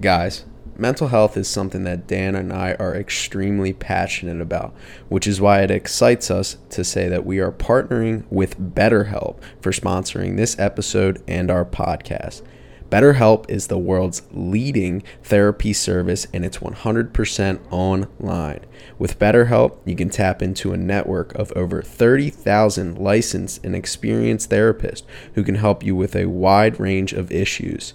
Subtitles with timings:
[0.00, 0.44] Guys,
[0.76, 4.72] mental health is something that Dan and I are extremely passionate about,
[5.08, 9.72] which is why it excites us to say that we are partnering with BetterHelp for
[9.72, 12.42] sponsoring this episode and our podcast.
[12.90, 18.60] BetterHelp is the world's leading therapy service and it's 100% online.
[19.00, 25.02] With BetterHelp, you can tap into a network of over 30,000 licensed and experienced therapists
[25.34, 27.94] who can help you with a wide range of issues.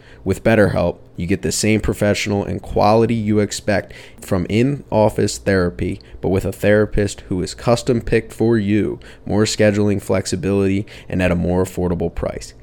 [0.23, 5.99] With BetterHelp, you get the same professional and quality you expect from in office therapy,
[6.21, 11.31] but with a therapist who is custom picked for you, more scheduling flexibility, and at
[11.31, 12.53] a more affordable price.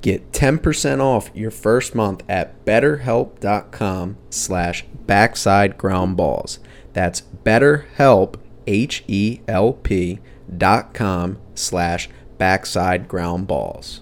[0.00, 6.60] Get 10% off your first month at betterhelp.com slash backside ground balls.
[6.92, 10.20] That's betterhelp, H-E-L-P
[10.56, 14.00] dot com slash backside ground balls.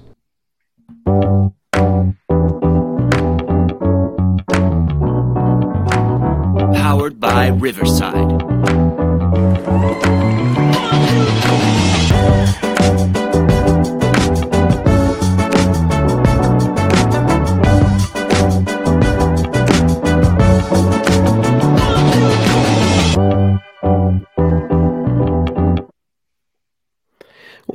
[7.18, 8.42] By Riverside.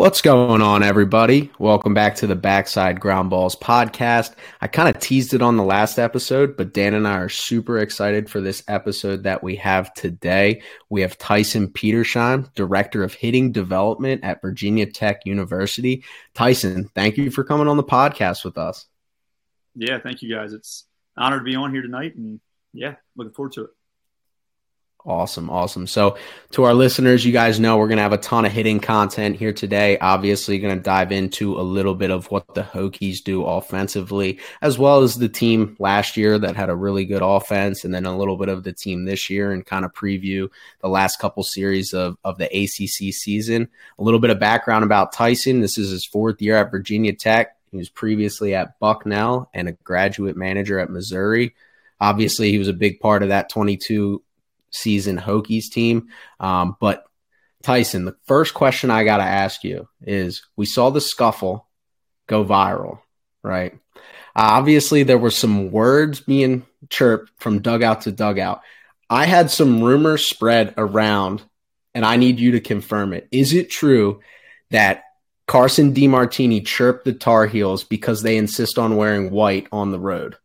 [0.01, 1.51] What's going on, everybody?
[1.59, 4.33] Welcome back to the Backside Ground Balls podcast.
[4.59, 7.77] I kind of teased it on the last episode, but Dan and I are super
[7.77, 10.63] excited for this episode that we have today.
[10.89, 16.03] We have Tyson Petersheim, Director of Hitting Development at Virginia Tech University.
[16.33, 18.87] Tyson, thank you for coming on the podcast with us.
[19.75, 20.51] Yeah, thank you guys.
[20.51, 22.39] It's an honor to be on here tonight, and
[22.73, 23.69] yeah, looking forward to it.
[25.03, 25.87] Awesome, awesome.
[25.87, 26.17] So,
[26.51, 29.35] to our listeners, you guys know we're going to have a ton of hitting content
[29.35, 29.97] here today.
[29.97, 34.77] Obviously, going to dive into a little bit of what the Hokies do offensively, as
[34.77, 38.15] well as the team last year that had a really good offense, and then a
[38.15, 40.47] little bit of the team this year, and kind of preview
[40.81, 43.67] the last couple series of, of the ACC season.
[43.97, 45.61] A little bit of background about Tyson.
[45.61, 47.57] This is his fourth year at Virginia Tech.
[47.71, 51.55] He was previously at Bucknell and a graduate manager at Missouri.
[51.99, 54.21] Obviously, he was a big part of that 22
[54.71, 56.09] season Hokies team.
[56.39, 57.05] Um, but
[57.61, 61.67] Tyson, the first question I got to ask you is we saw the scuffle
[62.27, 62.99] go viral,
[63.43, 63.73] right?
[64.35, 68.61] Uh, obviously, there were some words being chirped from dugout to dugout.
[69.09, 71.43] I had some rumors spread around,
[71.93, 73.27] and I need you to confirm it.
[73.31, 74.21] Is it true
[74.69, 75.03] that
[75.47, 80.37] Carson DeMartini chirped the Tar Heels because they insist on wearing white on the road?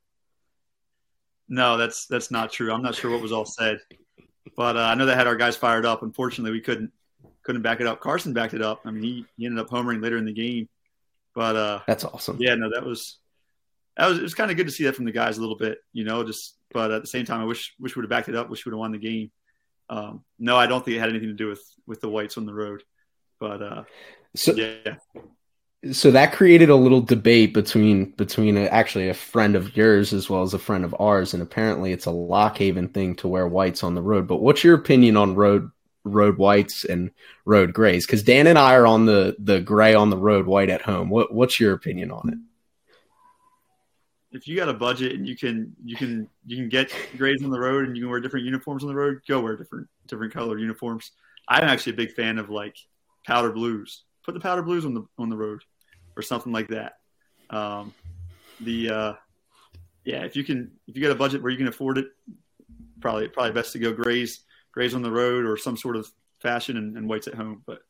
[1.48, 2.72] No, that's that's not true.
[2.72, 3.78] I'm not sure what was all said.
[4.56, 6.02] But uh, I know that had our guys fired up.
[6.02, 6.90] Unfortunately, we couldn't
[7.42, 8.00] couldn't back it up.
[8.00, 8.80] Carson backed it up.
[8.84, 10.68] I mean, he, he ended up homering later in the game.
[11.34, 12.38] But uh, that's awesome.
[12.40, 13.18] Yeah, no, that was
[13.96, 15.56] that was it was kind of good to see that from the guys a little
[15.56, 16.24] bit, you know.
[16.24, 18.48] Just but at the same time, I wish wish we would have backed it up.
[18.48, 19.30] Wish we would have won the game.
[19.88, 22.46] Um, no, I don't think it had anything to do with with the whites on
[22.46, 22.82] the road.
[23.38, 23.82] But uh,
[24.34, 24.96] so yeah,
[25.92, 30.28] so that created a little debate between between a, actually a friend of yours as
[30.28, 33.46] well as a friend of ours, and apparently it's a Lock Haven thing to wear
[33.46, 34.26] whites on the road.
[34.26, 35.70] But what's your opinion on road
[36.04, 37.10] road whites and
[37.44, 38.06] road grays?
[38.06, 41.08] Because Dan and I are on the the gray on the road, white at home.
[41.10, 42.38] What what's your opinion on it?
[44.32, 47.50] If you got a budget and you can you can you can get grays on
[47.50, 50.32] the road and you can wear different uniforms on the road, go wear different different
[50.32, 51.12] color uniforms.
[51.48, 52.76] I'm actually a big fan of like
[53.24, 54.02] powder blues.
[54.26, 55.62] Put the powder blues on the on the road
[56.16, 56.98] or something like that.
[57.48, 57.94] Um,
[58.60, 59.12] the uh,
[60.04, 62.08] yeah, if you can, if you got a budget where you can afford it,
[63.00, 64.40] probably probably best to go grays
[64.72, 67.62] grays on the road or some sort of fashion and, and whites at home.
[67.66, 67.80] But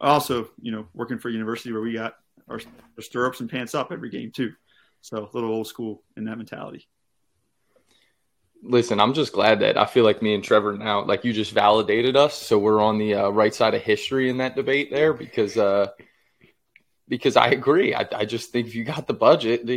[0.00, 2.16] also, you know, working for a university where we got
[2.48, 2.60] our,
[2.96, 4.52] our stirrups and pants up every game too.
[5.00, 6.88] So a little old school in that mentality.
[8.66, 11.52] Listen, I'm just glad that I feel like me and Trevor now, like you just
[11.52, 15.12] validated us, so we're on the uh, right side of history in that debate there
[15.12, 15.88] because uh,
[17.06, 17.94] because I agree.
[17.94, 19.68] I, I just think if you got the budget,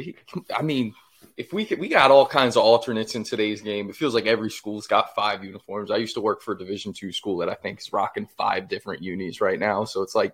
[0.56, 0.94] I mean,
[1.36, 3.90] if we could, we got all kinds of alternates in today's game.
[3.90, 5.92] It feels like every school's got five uniforms.
[5.92, 8.70] I used to work for a Division two school that I think is rocking five
[8.70, 9.84] different unis right now.
[9.84, 10.34] So it's like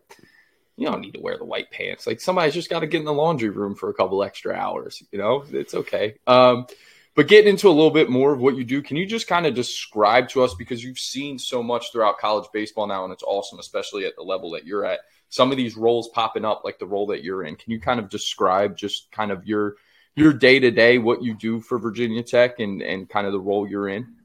[0.77, 2.05] you don't need to wear the white pants.
[2.05, 5.01] Like somebody's just got to get in the laundry room for a couple extra hours.
[5.11, 6.15] You know, it's okay.
[6.27, 6.67] Um,
[7.15, 9.45] but getting into a little bit more of what you do, can you just kind
[9.45, 13.23] of describe to us because you've seen so much throughout college baseball now, and it's
[13.23, 15.01] awesome, especially at the level that you're at.
[15.29, 17.55] Some of these roles popping up, like the role that you're in.
[17.55, 19.75] Can you kind of describe just kind of your
[20.15, 23.39] your day to day, what you do for Virginia Tech, and and kind of the
[23.39, 24.15] role you're in?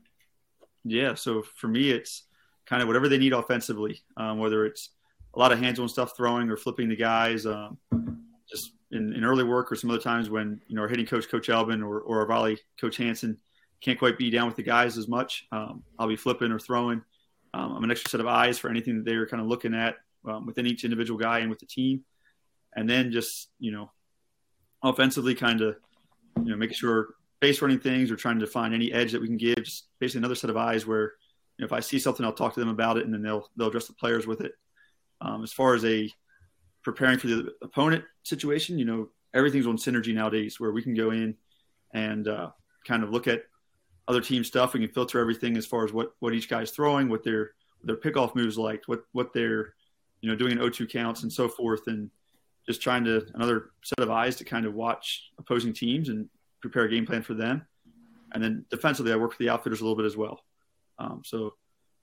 [0.85, 2.25] Yeah, so for me, it's
[2.67, 4.91] kind of whatever they need offensively, um, whether it's
[5.35, 7.79] a lot of hands-on stuff, throwing or flipping the guys, um,
[8.91, 11.49] in, in, early work or some other times when you know our hitting coach, Coach
[11.49, 13.39] Elbin, or, or our volley coach Hanson
[13.81, 15.47] can't quite be down with the guys as much.
[15.53, 17.03] Um, I'll be flipping or throwing.
[17.55, 19.97] Um, I'm an extra set of eyes for anything that they're kind of looking at
[20.27, 22.05] um, within each individual guy and with the team,
[22.75, 23.91] and then just you know
[24.83, 25.77] offensively, kind of
[26.43, 29.29] you know making sure base running things or trying to find any edge that we
[29.29, 29.63] can give.
[29.63, 31.13] Just basically another set of eyes where
[31.57, 33.49] you know, if I see something, I'll talk to them about it, and then they'll
[33.57, 34.53] they'll address the players with it.
[35.21, 36.11] Um, as far as a
[36.93, 41.11] preparing for the opponent situation, you know, everything's on synergy nowadays, where we can go
[41.11, 41.37] in
[41.93, 42.51] and uh,
[42.87, 43.43] kind of look at
[44.09, 44.73] other team stuff.
[44.73, 47.51] We can filter everything as far as what what each guy's throwing, what their
[47.85, 49.75] their pickoff moves like, what what they're
[50.23, 52.11] you know doing in O2 counts and so forth, and
[52.67, 56.27] just trying to another set of eyes to kind of watch opposing teams and
[56.63, 57.67] prepare a game plan for them.
[58.33, 60.41] And then defensively, I work with the outfitters a little bit as well.
[60.99, 61.55] Um, so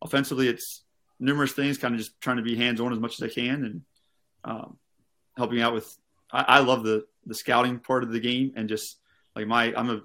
[0.04, 0.84] offensively, it's
[1.20, 3.66] numerous things, kind of just trying to be hands on as much as I can
[3.66, 3.82] and
[4.46, 4.78] um,
[5.38, 5.98] helping out with.
[6.32, 8.98] I, I, love the the scouting part of the game and just
[9.36, 10.02] like my I'm a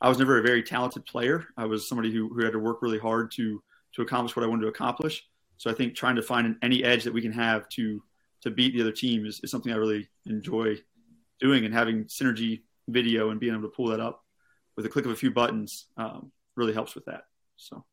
[0.00, 1.46] I was never a very talented player.
[1.56, 3.62] I was somebody who, who had to work really hard to
[3.94, 5.26] to accomplish what I wanted to accomplish.
[5.58, 8.02] So I think trying to find any edge that we can have to
[8.42, 10.76] to beat the other team is, is something I really enjoy
[11.40, 14.24] doing and having synergy video and being able to pull that up
[14.76, 17.24] with a click of a few buttons um, really helps with that.
[17.56, 17.84] So,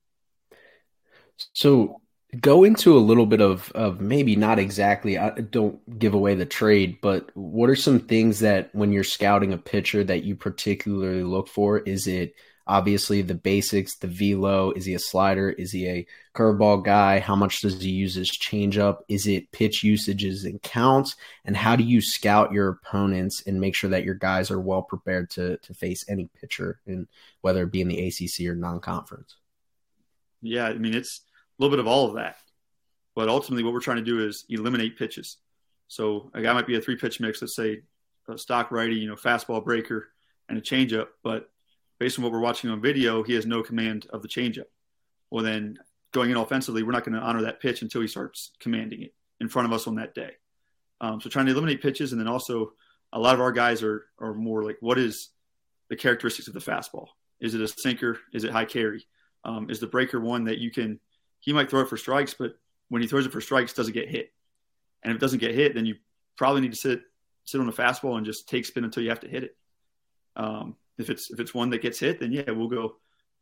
[1.53, 2.01] so
[2.41, 5.17] go into a little bit of of maybe not exactly.
[5.17, 9.53] I don't give away the trade, but what are some things that when you're scouting
[9.53, 11.79] a pitcher that you particularly look for?
[11.79, 12.35] Is it
[12.67, 14.71] obviously the basics, the velo.
[14.71, 15.49] Is he a slider?
[15.49, 17.19] Is he a curveball guy?
[17.19, 18.99] How much does he use his changeup?
[19.07, 21.15] Is it pitch usages and counts?
[21.45, 24.83] And how do you scout your opponents and make sure that your guys are well
[24.83, 27.07] prepared to to face any pitcher, and
[27.41, 29.37] whether it be in the ACC or non-conference?
[30.41, 31.21] Yeah, I mean it's
[31.57, 32.37] a little bit of all of that,
[33.15, 35.37] but ultimately what we're trying to do is eliminate pitches.
[35.87, 37.81] So a guy might be a three pitch mix, let's say
[38.29, 40.09] a stock righty, you know, fastball breaker
[40.49, 41.49] and a changeup, but
[41.99, 44.65] based on what we're watching on video, he has no command of the changeup.
[45.31, 45.77] Well, then
[46.13, 49.13] going in offensively, we're not going to honor that pitch until he starts commanding it
[49.39, 50.31] in front of us on that day.
[51.01, 52.73] Um, so trying to eliminate pitches, and then also
[53.13, 55.29] a lot of our guys are are more like, what is
[55.89, 57.07] the characteristics of the fastball?
[57.39, 58.19] Is it a sinker?
[58.33, 59.05] Is it high carry?
[59.43, 60.99] Um, is the breaker one that you can?
[61.39, 62.55] He might throw it for strikes, but
[62.89, 64.31] when he throws it for strikes, doesn't get hit.
[65.03, 65.95] And if it doesn't get hit, then you
[66.37, 67.01] probably need to sit
[67.45, 69.55] sit on the fastball and just take spin until you have to hit it.
[70.35, 72.95] Um, if it's if it's one that gets hit, then yeah, we'll go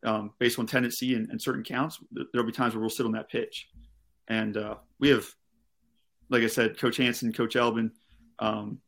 [0.05, 1.99] um, based on tendency and, and, certain counts.
[2.31, 3.69] There'll be times where we'll sit on that pitch,
[4.27, 5.25] and uh, we have,
[6.29, 7.91] like I said, Coach Hanson, Coach Elbin,
[8.39, 8.79] um,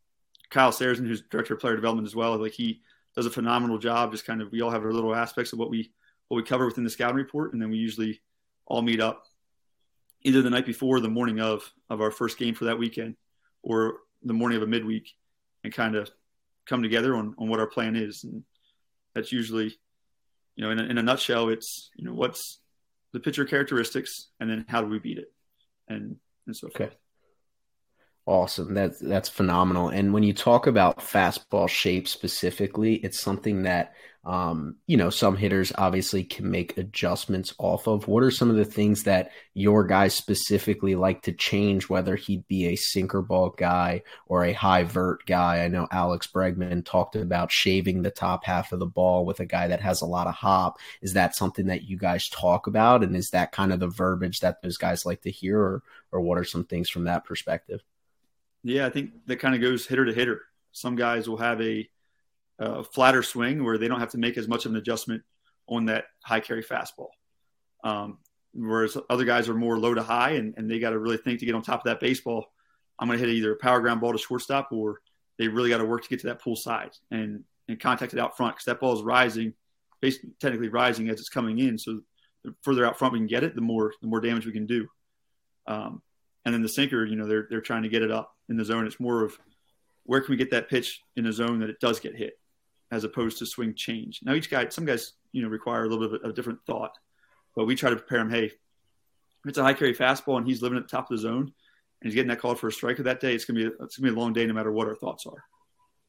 [0.50, 2.36] Kyle Sarrazin, who's director of player development as well.
[2.36, 2.82] Like he
[3.16, 4.12] does a phenomenal job.
[4.12, 5.90] Just kind of we all have our little aspects of what we
[6.28, 8.20] what we cover within the scouting report, and then we usually
[8.68, 9.24] all meet up
[10.22, 13.16] either the night before or the morning of of our first game for that weekend,
[13.62, 15.08] or the morning of a midweek,
[15.64, 16.10] and kind of
[16.66, 18.24] come together on, on what our plan is.
[18.24, 18.44] And
[19.14, 19.76] that's usually,
[20.54, 22.60] you know, in a, in a nutshell, it's you know what's
[23.12, 25.32] the pitcher characteristics, and then how do we beat it,
[25.88, 26.96] and and so forth.
[28.28, 28.74] Awesome.
[28.74, 29.88] That's that's phenomenal.
[29.88, 33.94] And when you talk about fastball shape specifically, it's something that
[34.26, 38.06] um, you know, some hitters obviously can make adjustments off of.
[38.06, 42.46] What are some of the things that your guys specifically like to change, whether he'd
[42.48, 45.64] be a sinker ball guy or a high vert guy?
[45.64, 49.46] I know Alex Bregman talked about shaving the top half of the ball with a
[49.46, 50.78] guy that has a lot of hop.
[51.00, 53.02] Is that something that you guys talk about?
[53.02, 55.82] And is that kind of the verbiage that those guys like to hear, or,
[56.12, 57.80] or what are some things from that perspective?
[58.68, 60.42] Yeah, I think that kind of goes hitter to hitter.
[60.72, 61.88] Some guys will have a
[62.58, 65.22] a flatter swing where they don't have to make as much of an adjustment
[65.68, 67.08] on that high carry fastball.
[67.84, 68.18] Um,
[68.52, 71.38] whereas other guys are more low to high and, and they got to really think
[71.38, 72.46] to get on top of that baseball.
[72.98, 75.00] I'm going to hit either a power ground ball to shortstop or
[75.38, 78.18] they really got to work to get to that pull side and, and contact it
[78.18, 79.54] out front because that ball is rising,
[80.00, 81.78] basically technically rising as it's coming in.
[81.78, 82.00] So
[82.42, 84.66] the further out front we can get it, the more the more damage we can
[84.66, 84.88] do.
[85.68, 86.02] Um,
[86.48, 88.64] and then the sinker, you know, they're they're trying to get it up in the
[88.64, 88.86] zone.
[88.86, 89.38] It's more of
[90.04, 92.38] where can we get that pitch in a zone that it does get hit
[92.90, 94.20] as opposed to swing change.
[94.22, 96.96] Now, each guy, some guys, you know, require a little bit of a different thought,
[97.54, 98.30] but we try to prepare him.
[98.30, 98.52] Hey, if
[99.44, 101.52] it's a high carry fastball and he's living at the top of the zone and
[102.04, 104.10] he's getting that call for a strike striker that day, it's gonna be it's gonna
[104.10, 105.44] be a long day no matter what our thoughts are.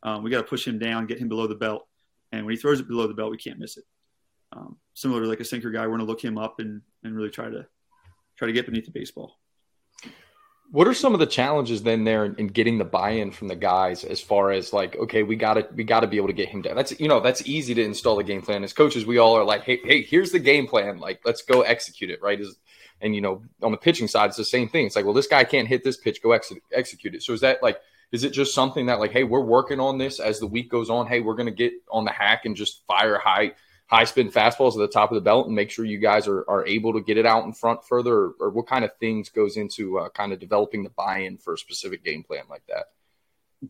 [0.03, 1.86] Um, we got to push him down, get him below the belt,
[2.31, 3.84] And when he throws it below the belt, we can't miss it.
[4.53, 7.29] Um, similar to like a sinker guy, we're to look him up and, and really
[7.29, 7.67] try to
[8.38, 9.38] try to get beneath the baseball.
[10.72, 13.56] What are some of the challenges then there in, in getting the buy-in from the
[13.56, 16.34] guys as far as like, okay, we got to we got to be able to
[16.34, 16.76] get him down.
[16.76, 18.64] That's you know that's easy to install a game plan.
[18.64, 21.00] As coaches, we all are like, hey, hey, here's the game plan.
[21.00, 22.22] Like, let's go execute it.
[22.22, 22.40] Right?
[22.40, 22.56] Is
[23.02, 24.86] and you know on the pitching side, it's the same thing.
[24.86, 26.22] It's like, well, this guy can't hit this pitch.
[26.22, 27.24] Go ex- execute it.
[27.24, 27.80] So is that like
[28.12, 30.90] is it just something that like, hey, we're working on this as the week goes
[30.90, 31.08] on?
[31.08, 33.54] Hey, we're to get on the hack and just fire high
[33.89, 36.48] high spin fastballs at the top of the belt and make sure you guys are,
[36.48, 39.29] are able to get it out in front further or, or what kind of things
[39.29, 42.86] goes into uh, kind of developing the buy-in for a specific game plan like that?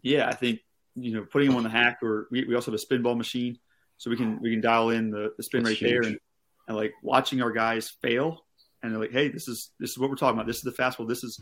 [0.04, 0.60] Yeah i think
[0.96, 3.16] you know putting them on the hack or we, we also have a spin ball
[3.16, 3.58] machine
[3.98, 6.04] so we can we can dial in the, the spin That's rate huge.
[6.04, 6.20] there and,
[6.68, 8.46] and like watching our guys fail
[8.84, 10.48] and they're like hey this is this is what we're talking about.
[10.48, 11.08] This is the fastball.
[11.08, 11.42] This is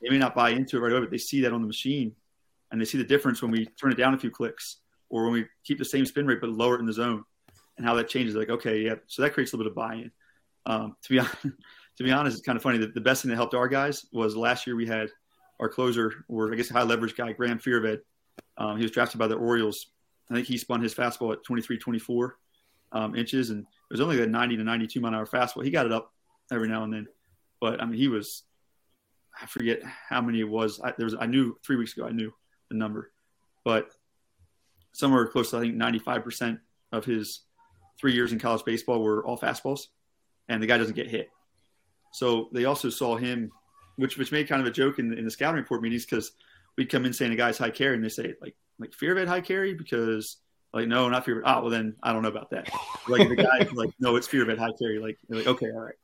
[0.00, 2.14] they may not buy into it right away but they see that on the machine
[2.70, 4.78] and they see the difference when we turn it down a few clicks
[5.08, 7.24] or when we keep the same spin rate but lower it in the zone
[7.76, 8.34] and how that changes.
[8.34, 10.10] Like, okay, yeah, so that creates a little bit of buy-in.
[10.66, 12.78] Um, to be honest, to be honest, it's kind of funny.
[12.78, 15.10] that the best thing that helped our guys was last year we had
[15.60, 18.00] our closer, or I guess high leverage guy, Graham Firoved.
[18.58, 19.88] Um, he was drafted by the Orioles.
[20.30, 22.36] I think he spun his fastball at 23, 24
[22.92, 25.64] um, inches, and it was only a 90 to 92 mile an hour fastball.
[25.64, 26.12] He got it up
[26.50, 27.06] every now and then,
[27.60, 28.44] but I mean, he was
[29.40, 30.80] I forget how many it was.
[30.82, 32.32] I, there was I knew three weeks ago I knew
[32.70, 33.12] the number,
[33.64, 33.88] but
[34.92, 36.58] somewhere close to I think 95 percent
[36.92, 37.40] of his
[38.00, 39.86] three years in college baseball were all fastballs,
[40.48, 41.30] and the guy doesn't get hit.
[42.12, 43.50] So they also saw him,
[43.96, 46.32] which which made kind of a joke in the, in the scouting report meetings because
[46.76, 49.18] we'd come in saying a guy's high carry, and they say like like fear of
[49.18, 50.36] it high carry because
[50.72, 51.38] like no, not fear.
[51.38, 51.46] Of it.
[51.46, 52.68] Ah, well then I don't know about that.
[53.08, 54.98] Like the guy like no, it's fear of it high carry.
[54.98, 55.94] Like like okay, all right.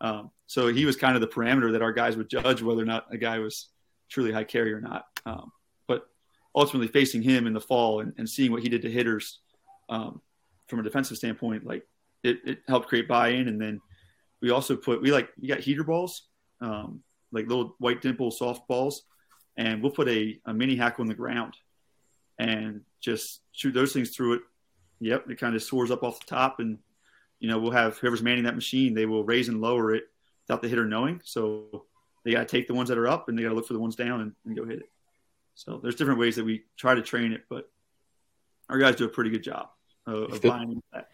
[0.00, 2.86] Um, so he was kind of the parameter that our guys would judge whether or
[2.86, 3.68] not a guy was
[4.08, 5.06] truly high carry or not.
[5.24, 5.52] Um,
[5.86, 6.06] but
[6.54, 9.40] ultimately facing him in the fall and, and seeing what he did to hitters
[9.88, 10.20] um,
[10.74, 11.86] from a defensive standpoint, like
[12.22, 13.48] it, it helped create buy-in.
[13.48, 13.80] And then
[14.42, 16.28] we also put we like you got heater balls,
[16.60, 17.00] um,
[17.32, 19.04] like little white dimple soft balls,
[19.56, 21.54] and we'll put a, a mini hack on the ground
[22.38, 24.42] and just shoot those things through it.
[25.00, 26.78] Yep, it kind of soars up off the top, and
[27.38, 30.04] you know we'll have whoever's manning that machine, they will raise and lower it
[30.46, 31.20] without the hitter knowing.
[31.24, 31.84] So
[32.24, 33.74] they got to take the ones that are up, and they got to look for
[33.74, 34.90] the ones down and, and go hit it.
[35.54, 37.70] So there's different ways that we try to train it, but
[38.68, 39.68] our guys do a pretty good job
[40.06, 41.08] of, the, buying that.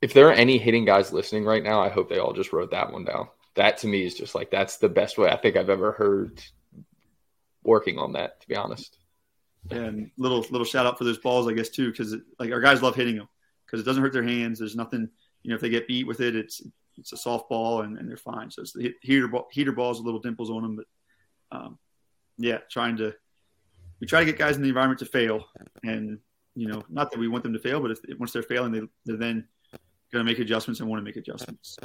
[0.00, 2.70] If there are any hitting guys listening right now, I hope they all just wrote
[2.70, 3.28] that one down.
[3.56, 6.42] That to me is just like that's the best way I think I've ever heard
[7.62, 8.40] working on that.
[8.40, 8.96] To be honest.
[9.70, 12.82] And little little shout out for those balls, I guess too, because like our guys
[12.82, 13.28] love hitting them
[13.66, 14.58] because it doesn't hurt their hands.
[14.58, 15.08] There's nothing,
[15.42, 16.62] you know, if they get beat with it, it's
[16.96, 18.50] it's a soft ball and, and they're fine.
[18.50, 20.86] So it's the heater ball, heater balls with little dimples on them, but
[21.52, 21.78] um,
[22.38, 23.14] yeah, trying to
[24.00, 25.44] we try to get guys in the environment to fail,
[25.82, 26.18] and
[26.60, 28.82] you know, not that we want them to fail, but if once they're failing, they,
[29.06, 29.46] they're then
[30.12, 31.78] going to make adjustments and want to make adjustments.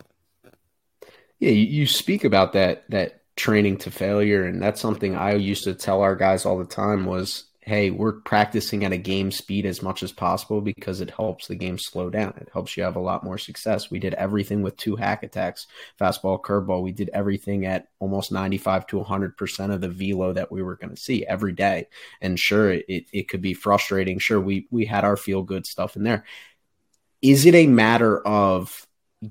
[1.40, 5.64] Yeah, you, you speak about that that training to failure, and that's something I used
[5.64, 9.66] to tell our guys all the time was hey, we're practicing at a game speed
[9.66, 12.32] as much as possible because it helps the game slow down.
[12.40, 13.90] It helps you have a lot more success.
[13.90, 15.66] We did everything with two hack attacks,
[16.00, 16.84] fastball, curveball.
[16.84, 20.92] We did everything at almost 95 to 100% of the velo that we were going
[20.94, 21.88] to see every day.
[22.22, 24.20] And sure, it, it could be frustrating.
[24.20, 26.24] Sure, we, we had our feel good stuff in there.
[27.24, 28.86] Is it a matter of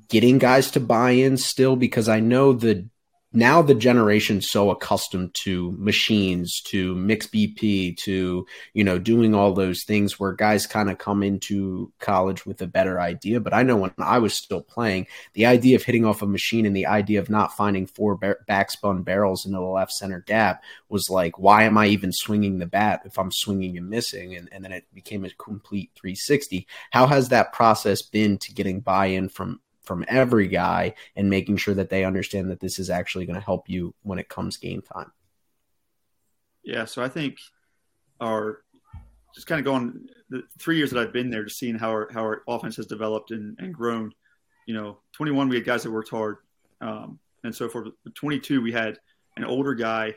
[0.08, 1.76] getting guys to buy in still?
[1.76, 2.88] Because I know the
[3.34, 9.52] now the generation's so accustomed to machines, to mix BP, to, you know, doing all
[9.52, 13.40] those things where guys kind of come into college with a better idea.
[13.40, 16.64] But I know when I was still playing, the idea of hitting off a machine
[16.64, 20.62] and the idea of not finding four bar- backspun barrels into the left center gap
[20.88, 24.36] was like, why am I even swinging the bat if I'm swinging and missing?
[24.36, 26.66] And, and then it became a complete 360.
[26.92, 31.56] How has that process been to getting buy in from from every guy and making
[31.56, 34.56] sure that they understand that this is actually going to help you when it comes
[34.56, 35.12] game time.
[36.62, 37.38] Yeah, so I think
[38.20, 38.62] our
[39.34, 42.08] just kind of going the three years that I've been there, just seeing how our
[42.12, 44.12] how our offense has developed and, and grown.
[44.66, 46.38] You know, 21 we had guys that worked hard,
[46.80, 48.98] um, and so for 22 we had
[49.36, 50.14] an older guy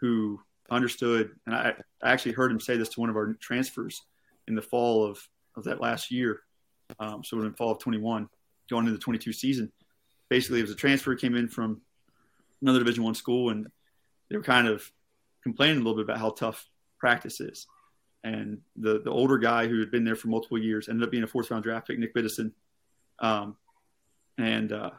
[0.00, 0.40] who
[0.70, 4.02] understood, and I, I actually heard him say this to one of our transfers
[4.48, 6.40] in the fall of of that last year.
[6.98, 8.28] Um, so in fall of 21,
[8.70, 9.72] going into the 22 season.
[10.28, 11.80] Basically, it was a transfer came in from
[12.62, 13.66] another Division One school, and
[14.28, 14.90] they were kind of
[15.42, 16.68] complaining a little bit about how tough
[16.98, 17.66] practice is.
[18.22, 21.24] And the the older guy who had been there for multiple years ended up being
[21.24, 22.52] a fourth round draft pick, Nick Biddison.
[23.18, 23.56] Um,
[24.38, 24.90] and uh,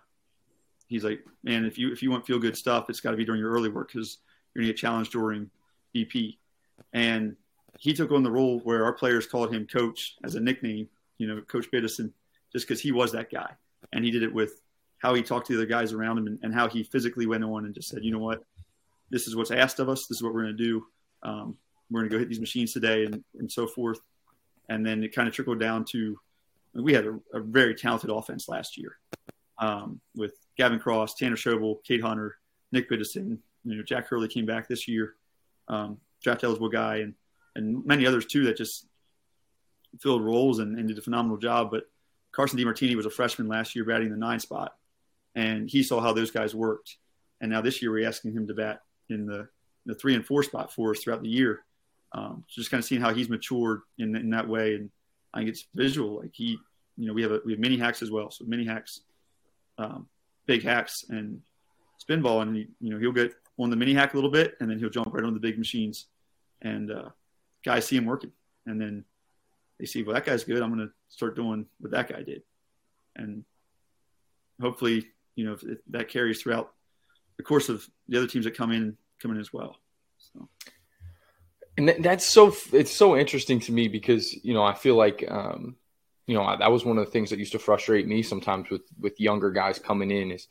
[0.88, 3.26] he's like, man, if you if you want feel good stuff, it's got to be
[3.26, 4.20] during your early work because
[4.54, 5.50] you're gonna get challenged during
[5.96, 6.38] BP.
[6.94, 7.36] And
[7.80, 11.28] he took on the role where our players called him coach as a nickname you
[11.28, 12.12] know, Coach Biddison,
[12.56, 13.52] just because he was that guy,
[13.92, 14.62] and he did it with
[15.00, 17.44] how he talked to the other guys around him, and, and, how he physically went
[17.44, 18.46] on and just said, you know what,
[19.10, 20.08] this is what's asked of us.
[20.08, 20.86] This is what we're going to do.
[21.22, 21.58] Um,
[21.92, 24.00] we're going to go hit these machines today, and and so forth.
[24.70, 26.18] And then it kind of trickled down to
[26.74, 28.98] we had a, a very talented offense last year
[29.60, 32.38] um, with Gavin Cross, Tanner Schobel, Cade Hunter,
[32.72, 33.38] Nick Biddison.
[33.66, 35.16] You know, Jack Hurley came back this year,
[35.68, 37.16] um, draft eligible guy, and
[37.58, 38.88] and many others too that just
[40.00, 41.70] filled roles and, and did a phenomenal job.
[41.70, 41.84] But
[42.36, 44.76] Carson DeMartini was a freshman last year batting the nine spot,
[45.36, 46.98] and he saw how those guys worked.
[47.40, 49.48] And now this year we're asking him to bat in the
[49.86, 51.64] the three and four spot for us throughout the year.
[52.12, 54.90] Um, so just kind of seeing how he's matured in, in that way, and
[55.34, 56.18] I think it's visual.
[56.22, 56.58] Like he,
[56.98, 58.32] you know, we have a, we have mini hacks as well.
[58.32, 59.02] So mini hacks,
[59.78, 60.08] um,
[60.46, 61.42] big hacks, and
[62.00, 64.70] spin ball, and you know he'll get on the mini hack a little bit, and
[64.70, 66.08] then he'll jump right on the big machines,
[66.62, 67.10] and uh,
[67.64, 68.32] guys see him working,
[68.66, 69.06] and then
[69.80, 70.62] they see, well, that guy's good.
[70.62, 72.44] I'm going to start doing what that guy did,
[73.16, 73.44] and
[74.62, 76.72] hopefully, you know, if, if that carries throughout
[77.38, 79.78] the course of the other teams that come in come in as well.
[80.34, 80.48] So.
[81.78, 85.76] And that's so it's so interesting to me because you know I feel like um,
[86.26, 88.84] you know that was one of the things that used to frustrate me sometimes with
[89.00, 90.48] with younger guys coming in is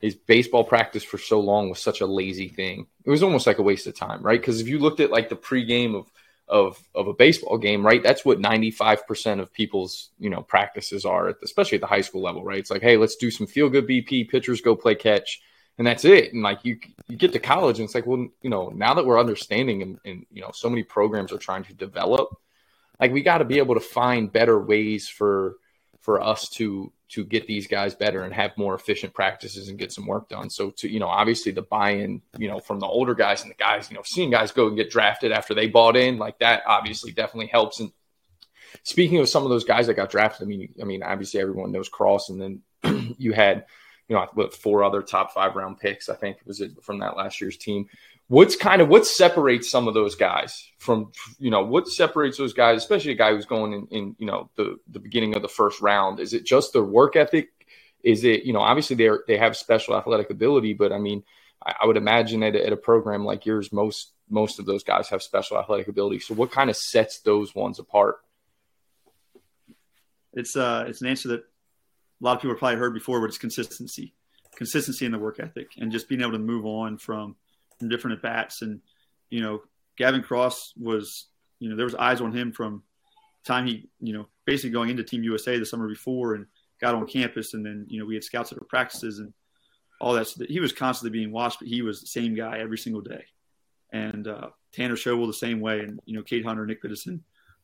[0.00, 2.86] is baseball practice for so long was such a lazy thing.
[3.04, 4.40] It was almost like a waste of time, right?
[4.40, 6.10] Because if you looked at like the pregame of
[6.48, 8.02] of of a baseball game, right?
[8.02, 12.44] That's what 95% of people's, you know, practices are, especially at the high school level,
[12.44, 12.58] right?
[12.58, 15.40] It's like, hey, let's do some feel good BP, pitchers go play catch,
[15.78, 16.32] and that's it.
[16.32, 16.78] And like you
[17.08, 19.98] you get to college and it's like, well, you know, now that we're understanding and,
[20.04, 22.30] and you know, so many programs are trying to develop,
[23.00, 25.56] like we got to be able to find better ways for
[26.00, 29.92] for us to to get these guys better and have more efficient practices and get
[29.92, 30.50] some work done.
[30.50, 33.56] So to you know, obviously the buy-in, you know, from the older guys and the
[33.56, 36.62] guys, you know, seeing guys go and get drafted after they bought in, like that
[36.66, 37.80] obviously definitely helps.
[37.80, 37.92] And
[38.82, 41.72] speaking of some of those guys that got drafted, I mean, I mean, obviously everyone
[41.72, 43.64] knows Cross, and then you had,
[44.08, 47.16] you know, what four other top five round picks, I think was it from that
[47.16, 47.88] last year's team
[48.28, 52.52] what's kind of what separates some of those guys from you know what separates those
[52.52, 55.48] guys especially a guy who's going in, in you know the the beginning of the
[55.48, 56.20] first round?
[56.20, 57.50] Is it just their work ethic?
[58.02, 61.24] Is it you know obviously they they have special athletic ability but i mean
[61.66, 65.08] i, I would imagine at at a program like yours most most of those guys
[65.08, 66.20] have special athletic ability.
[66.20, 68.16] So what kind of sets those ones apart?
[70.34, 73.26] It's uh it's an answer that a lot of people have probably heard before but
[73.26, 74.14] it's consistency.
[74.56, 77.36] Consistency in the work ethic and just being able to move on from
[77.86, 78.62] different at bats.
[78.62, 78.80] And,
[79.30, 79.62] you know,
[79.96, 81.26] Gavin Cross was,
[81.58, 82.82] you know, there was eyes on him from
[83.44, 86.46] time he, you know, basically going into Team USA the summer before and
[86.80, 87.54] got on campus.
[87.54, 89.32] And then, you know, we had scouts at our practices and
[90.00, 90.26] all that.
[90.28, 93.24] So he was constantly being watched, but he was the same guy every single day.
[93.92, 95.80] And uh, Tanner Schobel the same way.
[95.80, 97.20] And, you know, Cade Hunter, Nick Biddison,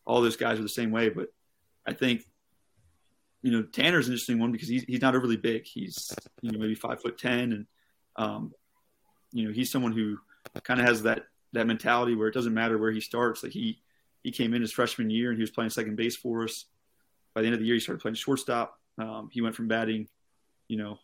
[0.07, 1.09] all those guys are the same way.
[1.09, 1.29] But
[1.87, 2.25] I think,
[3.43, 5.67] you know, Tanner's an interesting one because he's, he's not overly big.
[5.67, 7.67] He's, you know, maybe five foot 10 and,
[8.17, 8.53] um,
[9.35, 10.19] you know, he's someone who
[10.63, 13.43] kind of has that that mentality where it doesn't matter where he starts.
[13.43, 13.83] Like he
[14.23, 16.67] he came in his freshman year and he was playing second base for us.
[17.35, 18.79] By the end of the year, he started playing shortstop.
[18.97, 20.09] Um, he went from batting,
[20.69, 20.99] you know,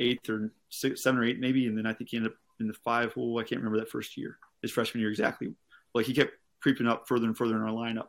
[0.00, 2.66] eighth or six, seven or eight maybe, and then I think he ended up in
[2.66, 3.38] the five hole.
[3.38, 5.54] I can't remember that first year, his freshman year exactly.
[5.94, 8.08] Like he kept creeping up further and further in our lineup,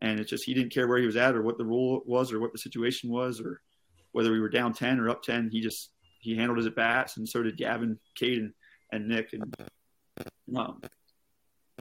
[0.00, 2.32] and it's just he didn't care where he was at or what the role was
[2.32, 3.60] or what the situation was or
[4.12, 5.50] whether we were down ten or up ten.
[5.52, 8.52] He just he handled his at bats, and so did Gavin, Caden
[8.92, 9.32] and Nick.
[9.32, 9.54] And
[10.56, 10.80] um,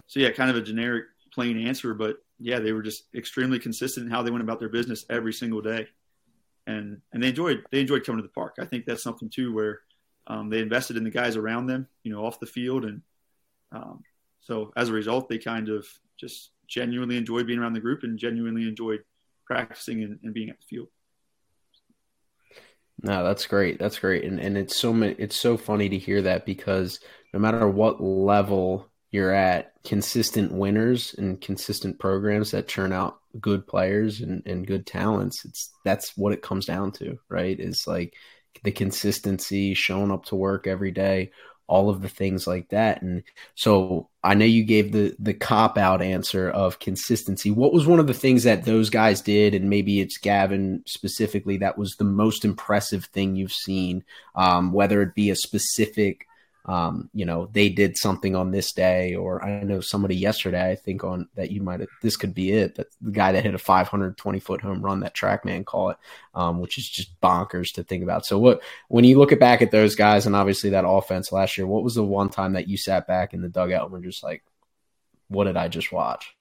[0.07, 4.05] so, yeah, kind of a generic, plain answer, but yeah, they were just extremely consistent
[4.05, 5.87] in how they went about their business every single day,
[6.67, 8.55] and and they enjoyed they enjoyed coming to the park.
[8.59, 9.81] I think that's something too where
[10.27, 13.01] um, they invested in the guys around them, you know, off the field, and
[13.71, 14.03] um,
[14.41, 18.17] so as a result, they kind of just genuinely enjoyed being around the group and
[18.17, 19.03] genuinely enjoyed
[19.45, 20.87] practicing and, and being at the field.
[23.03, 23.79] No, that's great.
[23.79, 24.23] That's great.
[24.25, 26.99] And and it's so it's so funny to hear that because
[27.33, 33.65] no matter what level you're at, consistent winners and consistent programs that churn out good
[33.67, 37.59] players and, and good talents, it's that's what it comes down to, right?
[37.59, 38.13] Is like
[38.63, 41.31] the consistency, showing up to work every day,
[41.67, 43.01] all of the things like that.
[43.01, 43.23] And
[43.55, 47.49] so I know you gave the the cop out answer of consistency.
[47.51, 51.57] What was one of the things that those guys did, and maybe it's Gavin specifically,
[51.57, 54.03] that was the most impressive thing you've seen,
[54.35, 56.27] um, whether it be a specific
[56.65, 60.75] um, you know, they did something on this day, or I know somebody yesterday, I
[60.75, 63.55] think on that you might have, this could be it, but the guy that hit
[63.55, 65.97] a 520 foot home run, that TrackMan call it,
[66.35, 68.25] um, which is just bonkers to think about.
[68.25, 71.57] So what, when you look at back at those guys and obviously that offense last
[71.57, 73.99] year, what was the one time that you sat back in the dugout and were
[73.99, 74.43] just like,
[75.29, 76.35] what did I just watch?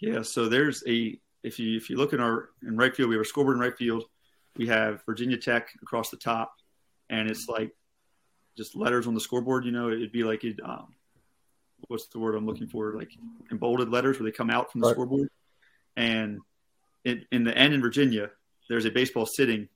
[0.00, 0.22] Yeah.
[0.22, 3.22] So there's a, if you if you look in our in right field, we have
[3.22, 4.04] a scoreboard in right field.
[4.56, 6.54] We have Virginia Tech across the top,
[7.10, 7.70] and it's like
[8.56, 9.64] just letters on the scoreboard.
[9.64, 10.58] You know, it'd be like it.
[10.64, 10.94] Um,
[11.88, 12.94] what's the word I'm looking for?
[12.94, 13.10] Like
[13.50, 14.94] in bolded letters where they come out from the Right.
[14.94, 15.28] scoreboard.
[15.96, 16.40] And
[17.04, 18.30] in, in the end in Virginia,
[18.68, 19.68] there's a baseball sitting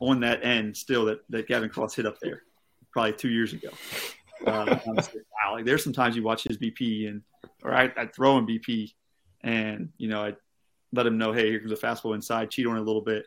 [0.00, 2.42] on that end still that, that Gavin Cross hit up there
[2.92, 3.68] probably two years ago.
[4.46, 7.22] Uh, I wow, like there's sometimes you watch his BP and
[7.64, 8.92] or I, I'd throw him BP
[9.42, 10.36] and you know I'd
[10.92, 13.26] let him know, hey, here comes a fastball inside, cheat on it a little bit,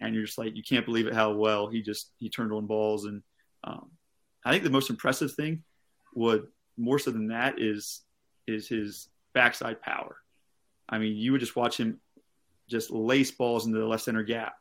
[0.00, 2.66] and you're just like you can't believe it how well he just he turned on
[2.66, 3.22] balls and
[3.64, 3.90] um,
[4.44, 5.62] I think the most impressive thing
[6.14, 6.46] would
[6.76, 8.02] more so than that is
[8.46, 10.16] is his backside power.
[10.88, 12.00] I mean, you would just watch him
[12.68, 14.54] just lace balls into the left center gap,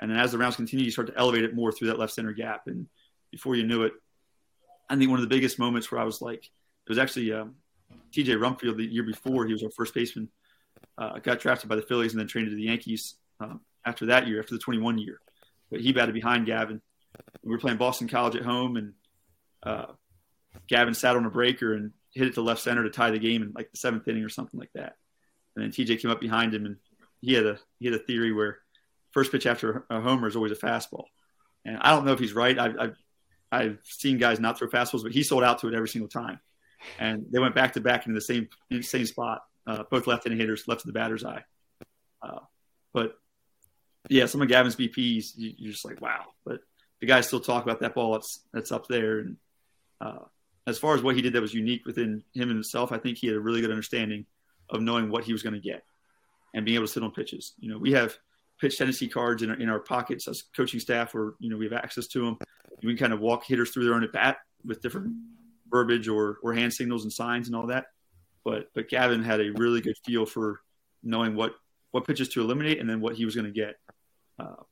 [0.00, 2.12] and then as the rounds continue, you start to elevate it more through that left
[2.12, 2.86] center gap, and
[3.30, 3.92] before you knew it,
[4.88, 7.56] I think one of the biggest moments where I was like, it was actually um,
[8.12, 8.34] T.J.
[8.34, 9.46] Rumfield the year before.
[9.46, 10.28] He was our first baseman.
[10.96, 14.26] Uh, got drafted by the Phillies and then traded to the Yankees um, after that
[14.26, 15.20] year, after the 21 year.
[15.70, 16.80] But he batted behind Gavin.
[17.42, 18.92] We were playing Boston College at home, and
[19.62, 19.86] uh,
[20.68, 23.42] Gavin sat on a breaker and hit it to left center to tie the game
[23.42, 24.96] in like the seventh inning or something like that.
[25.54, 26.76] And then TJ came up behind him, and
[27.20, 28.58] he had a he had a theory where
[29.12, 31.04] first pitch after a homer is always a fastball.
[31.64, 32.58] And I don't know if he's right.
[32.58, 32.96] I've, I've
[33.50, 36.40] I've seen guys not throw fastballs, but he sold out to it every single time.
[36.98, 38.48] And they went back to back into the same
[38.82, 41.44] same spot, uh, both left-handed hitters, left to the batter's eye.
[42.22, 42.40] Uh,
[42.92, 43.18] but
[44.08, 46.26] yeah, some of Gavin's BPs, you, you're just like, wow.
[46.44, 46.60] But
[47.00, 49.20] the guys still talk about that ball that's that's up there.
[49.20, 49.36] And
[50.00, 50.18] uh,
[50.66, 53.18] as far as what he did that was unique within him and himself, I think
[53.18, 54.26] he had a really good understanding
[54.70, 55.84] of knowing what he was going to get
[56.54, 57.54] and being able to sit on pitches.
[57.58, 58.16] You know, we have
[58.60, 61.66] pitch tendency cards in our, in our pockets as coaching staff where, you know, we
[61.66, 62.38] have access to them.
[62.82, 65.14] We can kind of walk hitters through their own at bat with different
[65.70, 67.86] verbiage or, or hand signals and signs and all that.
[68.44, 70.60] But, but Gavin had a really good feel for
[71.02, 71.54] knowing what,
[71.90, 73.76] what pitches to eliminate and then what he was going to get.
[74.38, 74.62] Uh,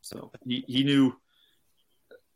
[0.00, 1.14] so he, he knew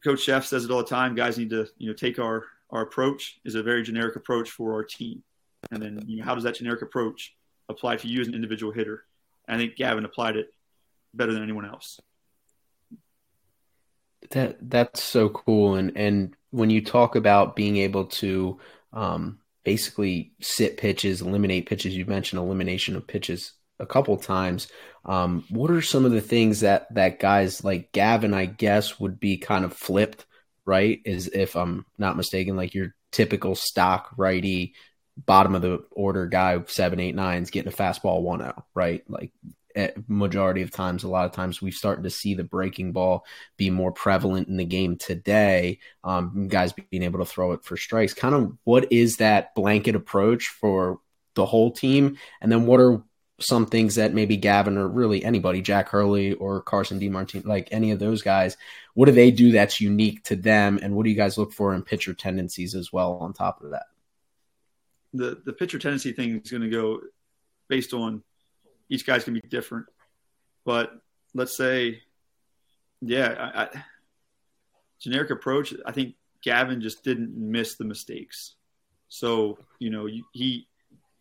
[0.04, 1.14] coach Szefc says it all the time.
[1.14, 4.74] Guys need to, you know, take our, our approach is a very generic approach for
[4.74, 5.22] our team.
[5.70, 7.34] And then, you know, how does that generic approach
[7.68, 9.04] apply to you as an individual hitter?
[9.48, 10.52] And I think Gavin applied it
[11.14, 12.00] better than anyone else.
[14.30, 18.58] That that's so cool, and and when you talk about being able to
[18.94, 24.68] um, basically sit pitches, eliminate pitches, you mentioned elimination of pitches a couple times.
[25.04, 29.20] Um, what are some of the things that that guys like Gavin, I guess, would
[29.20, 30.26] be kind of flipped,
[30.64, 31.00] right?
[31.04, 34.74] Is if I'm not mistaken, like your typical stock righty,
[35.16, 39.02] bottom of the order guy, seven, eight, nines, getting a fastball one zero, right?
[39.08, 39.32] Like
[40.06, 43.24] majority of times, a lot of times we've started to see the breaking ball
[43.56, 45.80] be more prevalent in the game today.
[46.04, 48.14] Um, guys being able to throw it for strikes.
[48.14, 51.00] Kind of what is that blanket approach for
[51.34, 52.16] the whole team?
[52.40, 53.02] And then what are
[53.40, 57.90] some things that maybe Gavin or really anybody, Jack Hurley or Carson DeMartini, like any
[57.90, 58.56] of those guys,
[58.94, 60.78] what do they do that's unique to them?
[60.80, 63.70] And what do you guys look for in pitcher tendencies as well on top of
[63.70, 63.86] that?
[65.12, 67.00] The, the pitcher tendency thing is going to go
[67.68, 68.22] based on
[68.88, 69.86] each guy's going to be different.
[70.64, 70.92] But
[71.34, 72.02] let's say,
[73.00, 73.84] yeah, I, I,
[75.00, 75.74] generic approach.
[75.84, 78.54] I think Gavin just didn't miss the mistakes.
[79.08, 80.66] So you know, he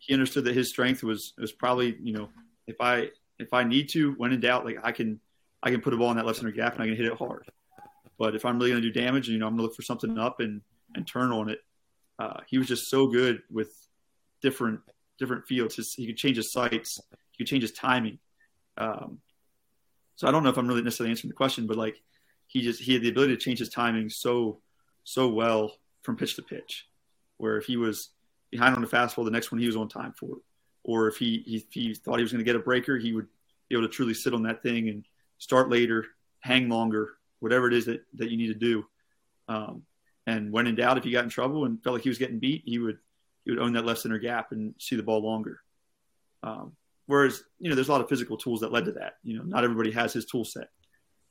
[0.06, 2.28] he understood that his strength was was probably you know
[2.66, 5.20] if I if I need to when in doubt, like I can
[5.62, 7.16] I can put a ball in that left center gap and I can hit it
[7.16, 7.50] hard.
[8.18, 9.82] But if I'm really going to do damage, you know, I'm going to look for
[9.82, 10.60] something up and
[10.94, 11.58] and turn on it.
[12.18, 13.72] Uh, he was just so good with
[14.42, 14.80] different
[15.18, 15.76] different fields.
[15.76, 17.00] His, he could change his sights.
[17.32, 18.18] He could change his timing.
[18.76, 19.20] Um,
[20.16, 21.96] so I don't know if I'm really necessarily answering the question, but like
[22.46, 24.60] he just he had the ability to change his timing so
[25.02, 26.86] so well from pitch to pitch,
[27.38, 28.10] where if he was
[28.54, 30.38] behind on the fastball, the next one he was on time for
[30.84, 33.26] or if he he, he thought he was going to get a breaker, he would
[33.68, 35.04] be able to truly sit on that thing and
[35.38, 36.06] start later,
[36.40, 38.84] hang longer, whatever it is that that you need to do.
[39.48, 39.82] Um,
[40.26, 42.38] and when in doubt, if he got in trouble and felt like he was getting
[42.38, 42.98] beat, he would
[43.44, 45.60] he would own that left center gap and see the ball longer.
[46.42, 49.14] Um, whereas you know, there's a lot of physical tools that led to that.
[49.24, 50.68] You know, not everybody has his tool set,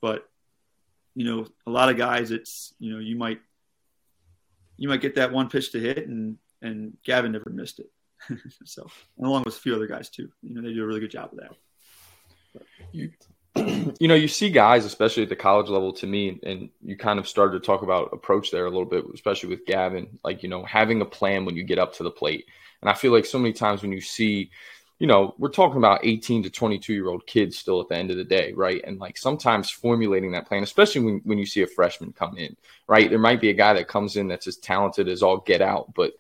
[0.02, 0.28] but
[1.16, 3.40] you know, a lot of guys, it's you know, you might
[4.78, 7.92] you might get that one pitch to hit, and and Gavin never missed it.
[8.66, 11.02] so, and along with a few other guys too, you know, they do a really
[11.02, 11.52] good job of that.
[12.92, 13.12] You,
[14.00, 17.20] you know, you see guys, especially at the college level, to me, and you kind
[17.20, 20.50] of started to talk about approach there a little bit, especially with Gavin, like, you
[20.50, 22.46] know, having a plan when you get up to the plate.
[22.82, 24.50] And I feel like so many times when you see,
[25.00, 28.12] you know, we're talking about 18 to 22 year old kids still at the end
[28.12, 28.82] of the day, right?
[28.86, 32.56] And like sometimes formulating that plan, especially when, when you see a freshman come in,
[32.88, 33.10] right?
[33.10, 35.94] There might be a guy that comes in that's as talented as all get out,
[35.94, 36.14] but,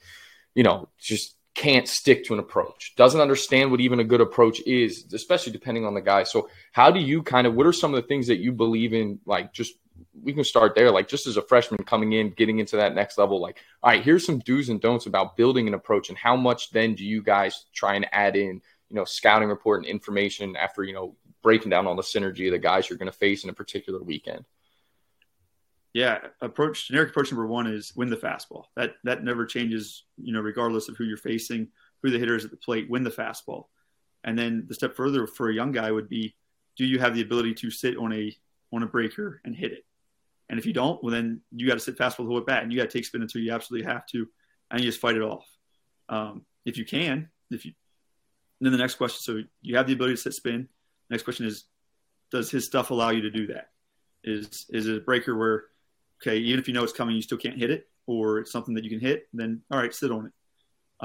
[0.55, 4.59] you know, just can't stick to an approach, doesn't understand what even a good approach
[4.61, 6.23] is, especially depending on the guy.
[6.23, 8.93] So, how do you kind of what are some of the things that you believe
[8.93, 9.19] in?
[9.25, 9.75] Like, just
[10.21, 10.91] we can start there.
[10.91, 14.03] Like, just as a freshman coming in, getting into that next level, like, all right,
[14.03, 17.21] here's some do's and don'ts about building an approach, and how much then do you
[17.21, 21.69] guys try and add in, you know, scouting report and information after you know breaking
[21.69, 24.45] down all the synergy of the guys you're going to face in a particular weekend.
[25.93, 28.65] Yeah, approach generic approach number one is win the fastball.
[28.75, 31.67] That that never changes, you know, regardless of who you're facing,
[32.01, 32.89] who the hitter is at the plate.
[32.89, 33.65] Win the fastball,
[34.23, 36.35] and then the step further for a young guy would be,
[36.77, 38.35] do you have the ability to sit on a
[38.73, 39.85] on a breaker and hit it?
[40.49, 42.73] And if you don't, well then you got to sit fastball the whole bat, and
[42.73, 44.27] you got to take spin until you absolutely have to,
[44.71, 45.47] and you just fight it off.
[46.09, 47.73] Um, if you can, if you,
[48.61, 49.19] then the next question.
[49.21, 50.69] So you have the ability to sit spin.
[51.11, 51.65] Next question is,
[52.31, 53.69] does his stuff allow you to do that?
[54.23, 55.65] Is is it a breaker where
[56.23, 58.73] okay, even if you know it's coming, you still can't hit it, or it's something
[58.75, 60.31] that you can hit, then all right, sit on it.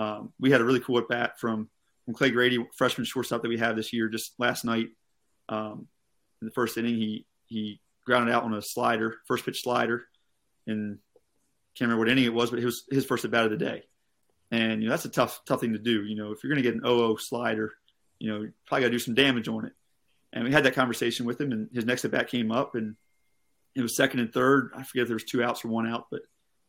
[0.01, 1.69] Um, we had a really cool at bat from
[2.05, 4.09] from Clay Grady, freshman shortstop that we have this year.
[4.09, 4.89] Just last night,
[5.49, 5.89] um,
[6.41, 10.05] in the first inning, he he grounded out on a slider, first pitch slider,
[10.67, 10.99] and
[11.77, 13.57] can't remember what inning it was, but it was his first at bat of the
[13.57, 13.83] day.
[14.51, 16.05] And you know that's a tough tough thing to do.
[16.05, 17.75] You know, if you're going to get an 0-0 slider,
[18.19, 19.73] you know, you probably got to do some damage on it.
[20.33, 22.97] And we had that conversation with him, and his next at bat came up, and
[23.79, 24.73] it was second and third.
[24.77, 26.23] I forget if there was two outs or one out, but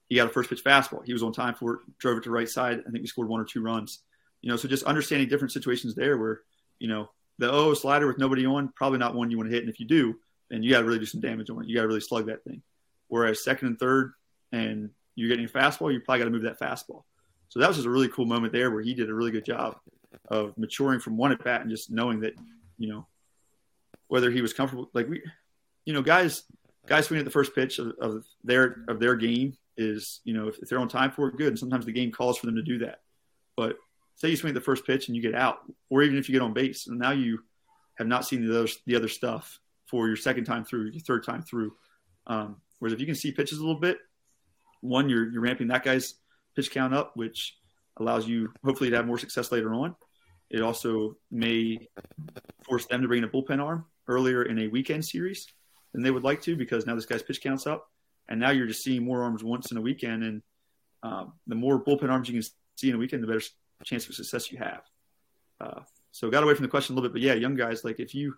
[0.07, 1.05] he got a first pitch fastball.
[1.05, 2.81] He was on time for it, drove it to right side.
[2.87, 3.99] I think he scored one or two runs.
[4.41, 6.41] You know, so just understanding different situations there where,
[6.79, 9.63] you know, the O slider with nobody on, probably not one you want to hit.
[9.63, 10.15] And if you do,
[10.49, 11.69] then you got to really do some damage on it.
[11.69, 12.61] You got to really slug that thing.
[13.07, 14.13] Whereas second and third,
[14.51, 17.03] and you're getting a fastball, you probably got to move that fastball.
[17.49, 19.45] So that was just a really cool moment there where he did a really good
[19.45, 19.77] job
[20.29, 22.33] of maturing from one at bat and just knowing that,
[22.77, 23.07] you know,
[24.07, 25.21] whether he was comfortable, like we,
[25.85, 26.43] you know, guys
[26.89, 30.47] guys swinging at the first pitch of, of, their of their game is you know
[30.47, 31.47] if, if, they're on time for it, good.
[31.47, 33.01] And sometimes the game calls for them to do that.
[33.55, 33.77] But
[34.15, 36.33] say you swing at the first pitch and you get out, or even if you
[36.33, 37.39] get on base, and now you
[37.97, 41.23] have not seen the other the other stuff for your second time through, your third
[41.23, 41.73] time through.
[42.27, 43.99] Um, whereas if you can see pitches a little bit,
[44.81, 46.15] one you're you're ramping that guy's
[46.55, 47.55] pitch count up, which
[47.97, 49.95] allows you hopefully to have more success later on.
[50.49, 51.87] It also may
[52.63, 55.47] force them to bring in a bullpen arm earlier in a weekend series
[55.93, 57.89] than they would like to because now this guy's pitch counts up,
[58.27, 60.41] and now you're just seeing more arms once in a weekend, and
[61.03, 63.41] um, the more bullpen arms you can see in a weekend, the better
[63.83, 64.81] chance of success you have.
[65.61, 67.99] Uh, so got away from the question a little bit, but yeah, young guys, like
[67.99, 68.33] if you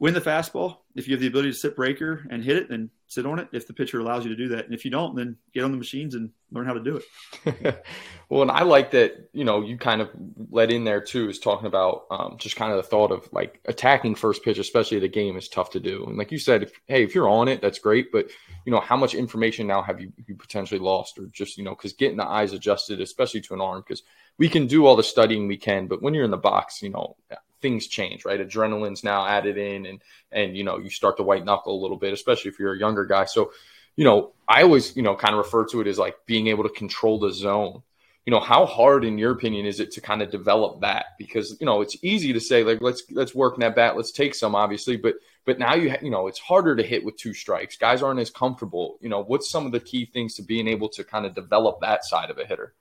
[0.00, 2.88] win the fastball, if you have the ability to sit breaker and hit it, then
[3.06, 3.48] sit on it.
[3.52, 5.72] If the pitcher allows you to do that, and if you don't, then get on
[5.72, 7.00] the machines and learn how to do
[7.44, 7.84] it.
[8.30, 9.28] well, and I like that.
[9.34, 10.08] You know, you kind of
[10.50, 13.60] let in there too is talking about um, just kind of the thought of like
[13.66, 16.06] attacking first pitch, especially the game, is tough to do.
[16.06, 18.10] And like you said, if, hey, if you're on it, that's great.
[18.10, 18.30] But
[18.64, 21.74] you know, how much information now have you, you potentially lost, or just you know,
[21.74, 24.02] because getting the eyes adjusted, especially to an arm, because
[24.38, 26.88] we can do all the studying we can, but when you're in the box, you
[26.88, 27.16] know,
[27.60, 28.40] things change, right?
[28.40, 30.00] Adrenaline's now added in, and
[30.32, 32.78] and you know you start to white knuckle a little bit, especially if you're a
[32.78, 33.24] younger guy.
[33.24, 33.52] So,
[33.96, 36.64] you know, I always you know kind of refer to it as like being able
[36.64, 37.82] to control the zone.
[38.26, 41.06] You know, how hard, in your opinion, is it to kind of develop that?
[41.18, 44.34] Because you know it's easy to say like let's let's work that bat, let's take
[44.34, 45.14] some, obviously, but
[45.46, 47.76] but now you ha- you know it's harder to hit with two strikes.
[47.76, 48.98] Guys aren't as comfortable.
[49.00, 51.80] You know, what's some of the key things to being able to kind of develop
[51.80, 52.74] that side of a hitter?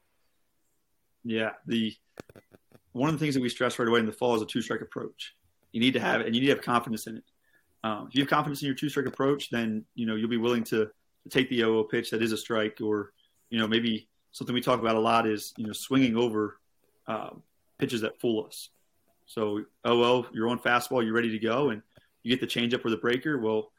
[1.23, 1.95] Yeah, the
[2.99, 4.61] one of the things that we stress right away in the fall is a two
[4.61, 5.35] strike approach.
[5.71, 7.23] You need to have it, and you need to have confidence in it.
[7.83, 10.37] Um, if you have confidence in your two strike approach, then you know you'll be
[10.37, 13.13] willing to, to take the OO pitch that is a strike, or
[13.49, 16.59] you know maybe something we talk about a lot is you know swinging over
[17.07, 17.29] uh,
[17.77, 18.69] pitches that fool us.
[19.25, 21.81] So OO, you're on fastball, you're ready to go, and
[22.23, 23.37] you get the changeup or the breaker.
[23.37, 23.71] Well,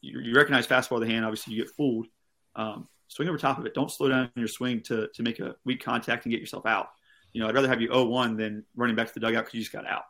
[0.00, 2.06] you, you recognize fastball of the hand, obviously you get fooled.
[2.54, 3.74] Um, swing over top of it.
[3.74, 6.90] Don't slow down your swing to to make a weak contact and get yourself out
[7.32, 9.60] you know, I'd rather have you 0-1 than running back to the dugout because you
[9.60, 10.04] just got out.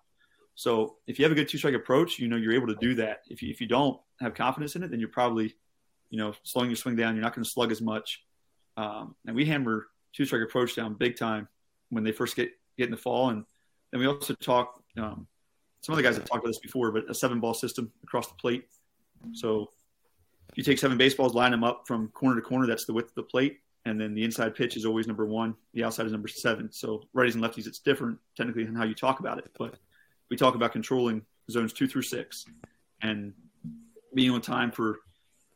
[0.55, 2.95] So if you have a good two strike approach, you know you're able to do
[2.97, 3.23] that.
[3.29, 5.55] If you, if you don't have confidence in it, then you're probably,
[6.11, 7.15] you know, slowing your swing down.
[7.15, 8.23] You're not going to slug as much.
[8.77, 11.49] Um, and we hammer two strike approach down big time
[11.89, 13.31] when they first get get in the fall.
[13.31, 13.45] And
[13.91, 14.83] then we also talk.
[14.97, 15.27] Um,
[15.81, 18.29] some of the guys have talked about this before, but a seven ball system across
[18.29, 18.67] the plate.
[19.33, 19.71] So
[20.51, 22.67] if you take seven baseballs, line them up from corner to corner.
[22.67, 25.55] That's the width of the plate and then the inside pitch is always number one.
[25.75, 26.71] The outside is number seven.
[26.73, 29.75] So righties and lefties, it's different technically in how you talk about it, but
[30.31, 32.47] we talk about controlling zones two through six
[33.03, 33.33] and
[34.15, 35.01] being on time for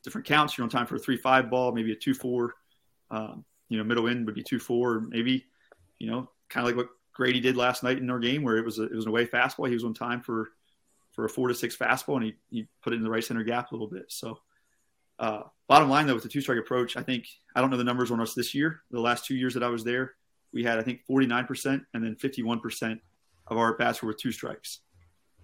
[0.03, 0.57] different counts.
[0.57, 2.55] You're on time for a three-five ball, maybe a two-four.
[3.11, 5.47] Um, you know, middle end would be two-four, maybe.
[5.99, 8.65] You know, kind of like what Grady did last night in our game, where it
[8.65, 9.69] was a, it was an away fastball.
[9.69, 10.51] He was on time for
[11.13, 13.43] for a four to six fastball, and he he put it in the right center
[13.43, 14.07] gap a little bit.
[14.09, 14.39] So
[15.19, 17.85] uh, bottom line, though, with the two strike approach, I think I don't know the
[17.85, 18.83] numbers on us this year.
[18.91, 20.15] The last two years that I was there,
[20.53, 23.01] we had I think 49% and then 51%
[23.49, 24.81] of our bats were with two strikes.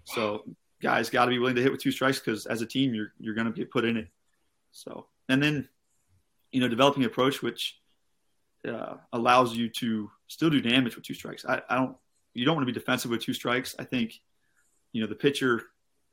[0.05, 0.45] So
[0.81, 3.13] guys got to be willing to hit with two strikes because as a team you're
[3.21, 4.09] you're going to get put in it.
[4.73, 5.69] So and then
[6.51, 7.79] you know developing approach which
[8.69, 11.45] uh, allows you to still do damage with two strikes.
[11.45, 11.97] I, I don't
[12.35, 13.77] you don't want to be defensive with two strikes.
[13.79, 14.21] I think
[14.93, 15.63] you know the pitcher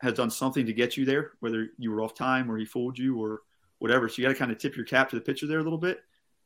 [0.02, 2.98] has done something to get you there, whether you were off time or he fooled
[2.98, 3.42] you or
[3.80, 4.08] whatever.
[4.08, 5.78] So you got to kind of tip your cap to the pitcher there a little
[5.78, 6.00] bit.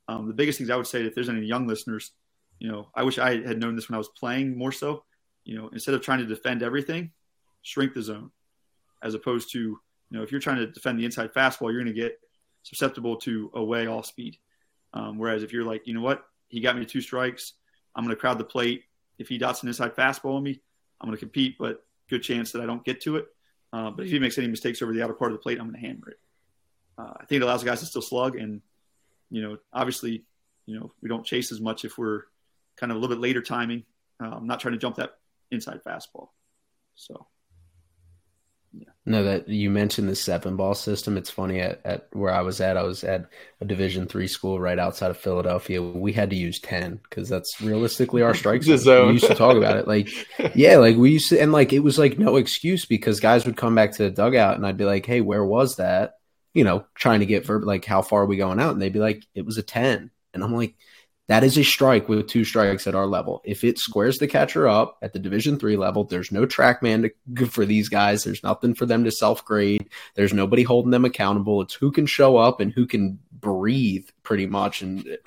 [0.07, 2.11] Um, the biggest things I would say, if there's any young listeners,
[2.59, 5.03] you know, I wish I had known this when I was playing more so.
[5.43, 7.11] You know, instead of trying to defend everything,
[7.61, 8.31] shrink the zone,
[9.01, 9.79] as opposed to
[10.13, 12.19] you know, if you're trying to defend the inside fastball, you're going to get
[12.61, 14.37] susceptible to away off speed.
[14.93, 17.53] Um, whereas if you're like, you know what, he got me two strikes,
[17.95, 18.83] I'm going to crowd the plate.
[19.17, 20.61] If he dots an inside fastball on me,
[21.01, 23.25] I'm going to compete, but good chance that I don't get to it.
[23.73, 25.67] Uh, but if he makes any mistakes over the outer part of the plate, I'm
[25.69, 26.19] going to hammer it.
[26.97, 28.61] Uh, I think it allows the guys to still slug, and
[29.31, 30.23] you know, obviously,
[30.65, 32.23] you know, we don't chase as much if we're
[32.77, 33.83] kind of a little bit later timing.
[34.21, 35.17] Uh, I'm not trying to jump that
[35.51, 36.29] inside fastball.
[36.95, 37.27] So
[38.73, 38.89] yeah.
[39.05, 41.15] No, that you mentioned the seven ball system.
[41.15, 42.75] It's funny at, at where I was at.
[42.75, 43.27] I was at
[43.61, 45.81] a Division three school right outside of Philadelphia.
[45.81, 49.07] We had to use ten because that's realistically our strike zone.
[49.07, 50.09] We used to talk about it, like
[50.55, 53.57] yeah, like we used to, and like it was like no excuse because guys would
[53.57, 56.15] come back to the dugout and I'd be like, hey, where was that?
[56.53, 58.93] You know, trying to get verb like how far are we going out, and they'd
[58.93, 60.75] be like, it was a ten, and I'm like,
[61.29, 63.41] that is a strike with two strikes at our level.
[63.45, 67.45] If it squares the catcher up at the Division three level, there's no TrackMan to,
[67.45, 68.23] for these guys.
[68.23, 69.89] There's nothing for them to self grade.
[70.15, 71.61] There's nobody holding them accountable.
[71.61, 75.17] It's who can show up and who can breathe pretty much, and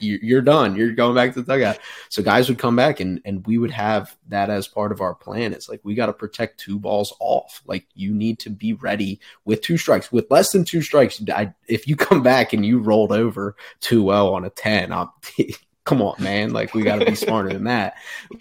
[0.00, 0.76] you're done.
[0.76, 1.78] You're going back to the dugout.
[2.08, 5.14] So guys would come back, and and we would have that as part of our
[5.14, 5.52] plan.
[5.52, 7.62] It's like we got to protect two balls off.
[7.66, 10.10] Like you need to be ready with two strikes.
[10.10, 14.02] With less than two strikes, I, if you come back and you rolled over too
[14.02, 15.10] well oh on a ten, I'm
[15.84, 16.52] come on, man.
[16.52, 17.94] Like we got to be smarter than that.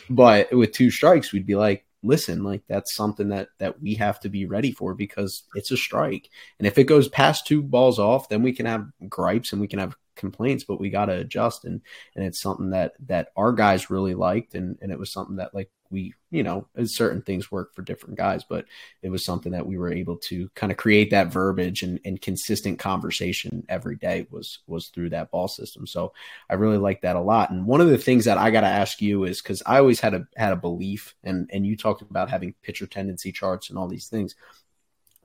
[0.10, 4.20] But with two strikes, we'd be like, listen, like that's something that that we have
[4.22, 6.30] to be ready for because it's a strike.
[6.60, 9.68] And if it goes past two balls off, then we can have gripes and we
[9.68, 11.66] can have complaints, but we got to adjust.
[11.66, 11.82] And
[12.16, 15.54] and it's something that that our guys really liked, and and it was something that
[15.54, 18.66] like we, you know, certain things work for different guys, but
[19.04, 22.20] it was something that we were able to kind of create that verbiage and, and
[22.20, 25.86] consistent conversation every day was was through that ball system.
[25.86, 26.12] So
[26.50, 27.52] I really like that a lot.
[27.52, 30.00] And one of the things that I got to ask you is because I always
[30.00, 33.78] had a had a belief, and and you talked about having pitcher tendency charts and
[33.78, 34.36] all these things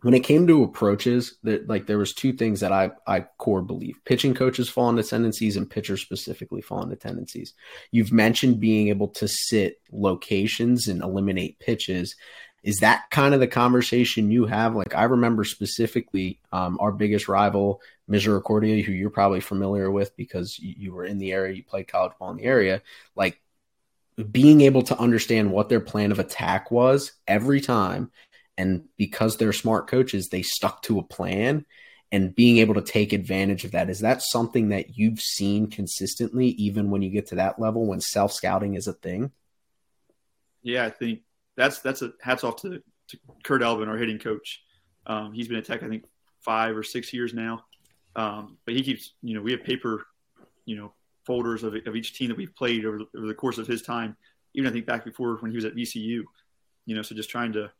[0.03, 3.63] when it came to approaches, that like there was two things that I I core
[3.63, 7.55] believe: pitching coaches fall into tendencies, and pitchers specifically fall into tendencies.
[7.91, 12.17] You've mentioned being able to sit locations and eliminate pitches.
[12.63, 14.75] Is that kind of the conversation you have?
[14.75, 20.59] Like I remember specifically um, our biggest rival, Misericordia, who you're probably familiar with because
[20.59, 22.83] you, you were in the area, you played college ball in the area.
[23.15, 23.41] Like
[24.33, 28.11] being able to understand what their plan of attack was every time
[28.59, 31.65] and because they're smart coaches, they stuck to a plan
[32.11, 33.89] and being able to take advantage of that.
[33.89, 38.01] Is that something that you've seen consistently, even when you get to that level when
[38.01, 39.31] self scouting is a thing?
[40.63, 41.21] Yeah, I think
[41.57, 44.63] that's that's a hats off to, to Kurt Elvin, our hitting coach.
[45.07, 46.05] Um, he's been at Tech, I think,
[46.41, 47.65] five or six years now.
[48.17, 50.07] Um, but he keeps, you know, we have paper,
[50.65, 50.93] you know,
[51.25, 54.17] folders of, of each team that we've played over, over the course of his time.
[54.55, 56.23] Even I think back before when he was at VCU,
[56.87, 57.71] you know, so just trying to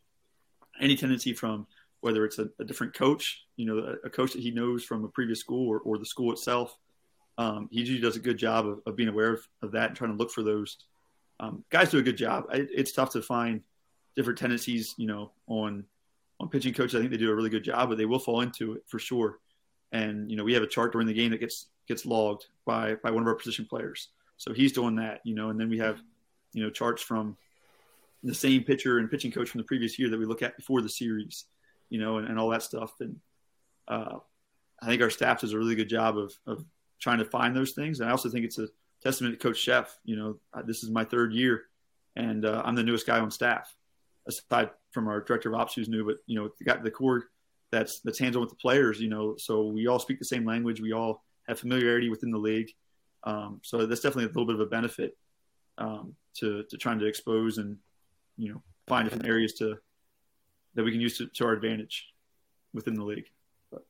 [0.81, 1.67] any tendency from
[2.01, 5.05] whether it's a, a different coach, you know, a, a, coach that he knows from
[5.05, 6.77] a previous school or, or the school itself.
[7.39, 9.97] Um, he usually does a good job of, of being aware of, of, that and
[9.97, 10.79] trying to look for those.
[11.41, 12.45] Um, guys do a good job.
[12.53, 13.63] I, it's tough to find
[14.17, 15.85] different tendencies, you know, on
[16.41, 16.95] on pitching coaches.
[16.95, 18.99] I think they do a really good job, but they will fall into it for
[18.99, 19.39] sure.
[19.93, 22.95] And you know, we have a chart during the game that gets gets logged by
[22.97, 24.09] by one of our position players.
[24.37, 26.01] So he's doing that, you know, and then we have,
[26.53, 27.37] you know, charts from
[28.23, 30.83] the same pitcher and pitching coach from the previous year that we look at before
[30.83, 31.45] the series,
[31.89, 32.93] you know, and, and all that stuff.
[33.01, 33.17] And
[33.87, 34.19] uh,
[34.83, 36.65] I think our staff does a really good job of, of
[37.01, 38.01] trying to find those things.
[38.01, 38.69] And I also think it's a
[39.03, 39.89] testament to Coach Szefc.
[40.05, 41.65] You know, this is my third year,
[42.17, 43.73] and uh, I'm the newest guy on staff,
[44.27, 46.05] aside from our director of ops who's new.
[46.05, 47.25] But you know, got the core
[47.71, 49.01] that's that's hands on with the players.
[49.01, 50.81] You know, so we all speak the same language.
[50.81, 52.71] We all have familiarity within the league.
[53.25, 55.17] Um, so that's definitely a little bit of a benefit
[55.79, 57.79] um, to to trying to expose and
[58.39, 59.77] you know find different areas to
[60.75, 62.07] that we can use to, to our advantage
[62.73, 63.29] within the league.
[63.71, 63.85] But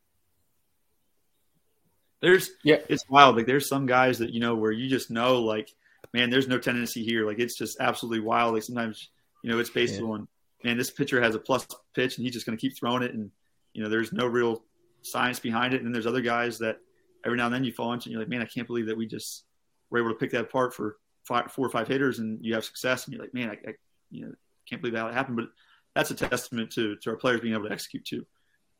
[2.20, 3.36] there's yeah, it's wild.
[3.36, 5.72] Like there's some guys that you know where you just know like,
[6.12, 7.26] man, there's no tendency here.
[7.26, 8.54] Like it's just absolutely wild.
[8.54, 9.10] Like sometimes
[9.42, 10.06] you know it's based yeah.
[10.06, 10.28] on
[10.64, 13.14] man, this pitcher has a plus pitch and he's just going to keep throwing it,
[13.14, 13.30] and
[13.72, 14.62] you know there's no real
[15.02, 15.78] science behind it.
[15.78, 16.78] And then there's other guys that
[17.24, 18.96] every now and then you fall into and you're like, man, I can't believe that
[18.96, 19.44] we just
[19.90, 22.64] were able to pick that apart for five, four or five hitters and you have
[22.64, 23.74] success, and you're like, man, I, I
[24.10, 24.32] you know
[24.68, 25.36] can't believe it happened.
[25.36, 25.48] But
[25.94, 28.26] that's a testament to to our players being able to execute too,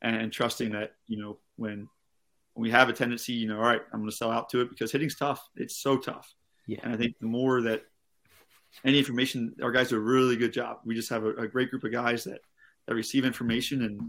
[0.03, 1.89] and, and trusting that you know when
[2.55, 4.61] when we have a tendency, you know, all right, I'm going to sell out to
[4.61, 5.49] it because hitting's tough.
[5.55, 6.35] It's so tough.
[6.67, 6.81] Yeah.
[6.83, 7.83] And I think the more that
[8.85, 10.79] any information, our guys do a really good job.
[10.85, 12.41] We just have a, a great group of guys that
[12.87, 14.01] that receive information and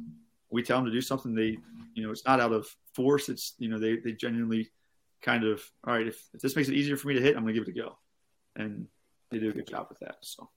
[0.50, 1.36] we tell them to do something.
[1.36, 1.58] They,
[1.94, 3.30] you know, it's not out of force.
[3.30, 4.70] It's you know they they genuinely
[5.22, 6.08] kind of all right.
[6.08, 7.78] If, if this makes it easier for me to hit, I'm going to give it
[7.78, 7.98] a go,
[8.56, 8.88] and
[9.30, 10.18] they do a good job with that.
[10.22, 10.50] So.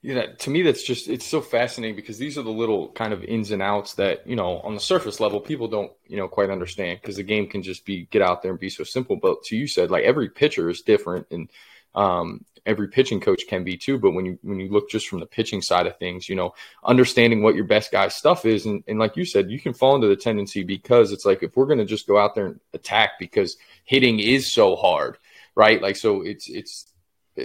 [0.00, 3.24] Yeah, to me, that's just it's so fascinating because these are the little kind of
[3.24, 6.50] ins and outs that you know on the surface level people don't you know quite
[6.50, 9.16] understand because the game can just be get out there and be so simple.
[9.16, 11.50] But to you said like every pitcher is different and
[11.96, 13.98] um, every pitching coach can be too.
[13.98, 16.54] But when you when you look just from the pitching side of things, you know,
[16.84, 19.96] understanding what your best guy's stuff is, and, and like you said, you can fall
[19.96, 22.60] into the tendency because it's like if we're going to just go out there and
[22.72, 25.18] attack because hitting is so hard,
[25.56, 25.82] right?
[25.82, 26.86] Like so, it's it's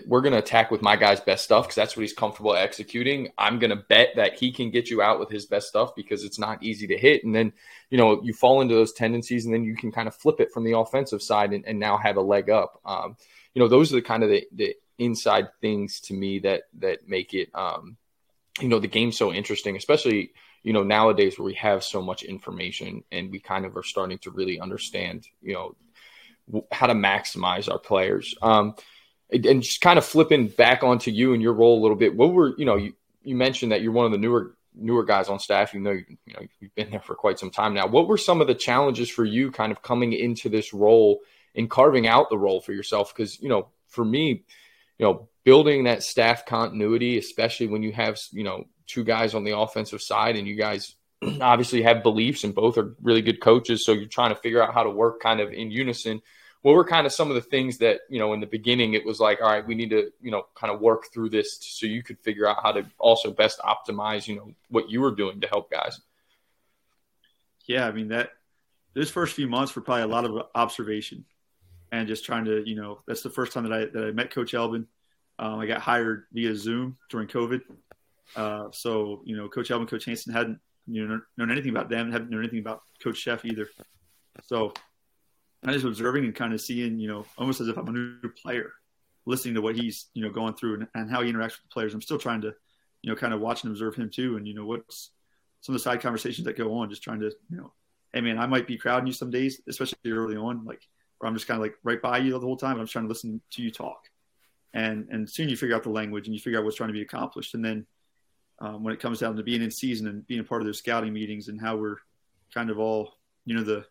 [0.07, 3.29] we're going to attack with my guy's best stuff because that's what he's comfortable executing.
[3.37, 6.23] I'm going to bet that he can get you out with his best stuff because
[6.23, 7.23] it's not easy to hit.
[7.23, 7.53] And then,
[7.89, 10.51] you know, you fall into those tendencies and then you can kind of flip it
[10.51, 12.79] from the offensive side and, and now have a leg up.
[12.85, 13.17] Um,
[13.53, 17.07] you know, those are the kind of the, the inside things to me that, that
[17.07, 17.97] make it, um,
[18.59, 20.33] you know, the game so interesting, especially,
[20.63, 24.17] you know, nowadays where we have so much information and we kind of are starting
[24.19, 25.75] to really understand, you know,
[26.71, 28.35] how to maximize our players.
[28.41, 28.75] Um,
[29.31, 32.15] and just kind of flipping back onto you and your role a little bit.
[32.15, 32.93] What were you know you,
[33.23, 35.73] you mentioned that you're one of the newer newer guys on staff.
[35.73, 37.87] You know you, you know you've been there for quite some time now.
[37.87, 41.21] What were some of the challenges for you, kind of coming into this role
[41.55, 43.13] and carving out the role for yourself?
[43.15, 44.43] Because you know for me,
[44.97, 49.43] you know building that staff continuity, especially when you have you know two guys on
[49.43, 50.95] the offensive side and you guys
[51.41, 54.73] obviously have beliefs and both are really good coaches, so you're trying to figure out
[54.73, 56.21] how to work kind of in unison
[56.63, 59.05] what were kind of some of the things that you know in the beginning it
[59.05, 61.85] was like all right we need to you know kind of work through this so
[61.85, 65.39] you could figure out how to also best optimize you know what you were doing
[65.39, 66.01] to help guys?
[67.67, 68.31] Yeah i mean that
[68.93, 71.23] those first few months were probably a lot of observation
[71.91, 74.31] and just trying to you know that's the first time that i that i met
[74.31, 74.87] coach elvin
[75.39, 77.61] um, i got hired via zoom during covid.
[78.35, 82.11] Uh, so you know coach elvin coach hanson hadn't you know known anything about them
[82.11, 83.69] hadn't known anything about coach Szefc either.
[84.45, 84.73] So
[85.65, 88.29] I just observing and kind of seeing, you know, almost as if I'm a new
[88.41, 88.71] player,
[89.25, 91.73] listening to what he's, you know, going through and, and how he interacts with the
[91.73, 91.93] players.
[91.93, 92.53] I'm still trying to,
[93.01, 94.37] you know, kind of watch and observe him too.
[94.37, 95.11] And, you know, what's
[95.61, 97.73] some of the side conversations that go on, just trying to, you know,
[98.11, 100.81] hey man, I might be crowding you some days, especially early on, like
[101.17, 102.77] where I'm just kind of like right by you the whole time.
[102.77, 104.09] I'm just trying to listen to you talk.
[104.73, 106.93] And, and soon you figure out the language and you figure out what's trying to
[106.93, 107.53] be accomplished.
[107.53, 107.85] And then
[108.59, 110.79] um, when it comes down to being in season and being a part of those
[110.79, 111.97] scouting meetings and how we're
[112.53, 113.13] kind of all,
[113.45, 113.85] you know, the,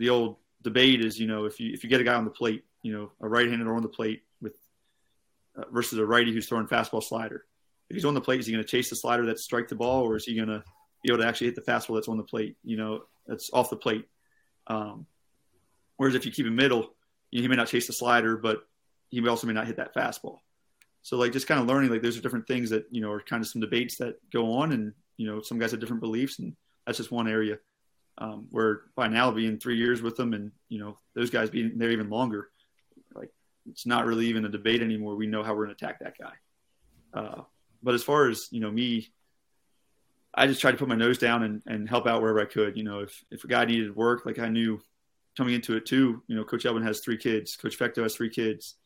[0.00, 2.30] the old debate is, you know, if you if you get a guy on the
[2.30, 4.54] plate, you know, a right-hander on the plate with
[5.56, 7.44] uh, versus a righty who's throwing fastball slider.
[7.90, 9.74] If he's on the plate, is he going to chase the slider that strike the
[9.74, 10.64] ball, or is he going to
[11.02, 12.56] be able to actually hit the fastball that's on the plate?
[12.64, 14.06] You know, that's off the plate.
[14.68, 15.06] Um,
[15.98, 16.94] whereas if you keep him middle,
[17.30, 18.66] he may not chase the slider, but
[19.10, 20.38] he also may not hit that fastball.
[21.02, 23.20] So like just kind of learning like those are different things that you know are
[23.20, 26.38] kind of some debates that go on, and you know some guys have different beliefs,
[26.38, 27.58] and that's just one area
[28.18, 31.72] um, where by now being three years with them and you know those guys being
[31.76, 32.50] there even longer
[33.14, 33.30] like
[33.70, 35.16] it's not really even a debate anymore.
[35.16, 36.32] We know how we're going to attack that guy.
[37.12, 37.42] Uh,
[37.82, 39.08] but as far as you know me
[40.34, 42.76] i just tried to put my nose down and, and help out wherever i could.
[42.76, 44.80] You know if, if a guy needed work like i knew
[45.36, 48.30] coming into it too you know coach elvin has three kids coach Fecteau has three
[48.30, 48.76] kids.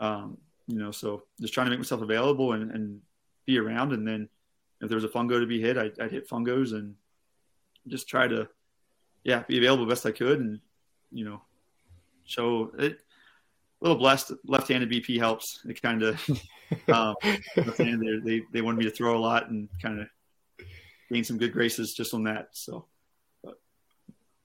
[0.00, 3.00] Um, you know so just trying to make myself available and, and
[3.46, 3.92] be around.
[3.92, 4.28] And then
[4.80, 6.94] if there was a fungo to be hit I'd, I'd hit fungos and
[7.88, 8.48] just try to
[9.24, 10.60] yeah, be available best I could, and
[11.10, 11.42] you know,
[12.24, 12.98] show it.
[13.80, 15.60] A little blessed, left-handed BP helps.
[15.68, 16.30] It kind of
[16.92, 17.14] um,
[17.56, 20.06] they they wanted me to throw a lot and kind of
[21.10, 22.48] gain some good graces just on that.
[22.52, 22.86] So,
[23.42, 23.60] but.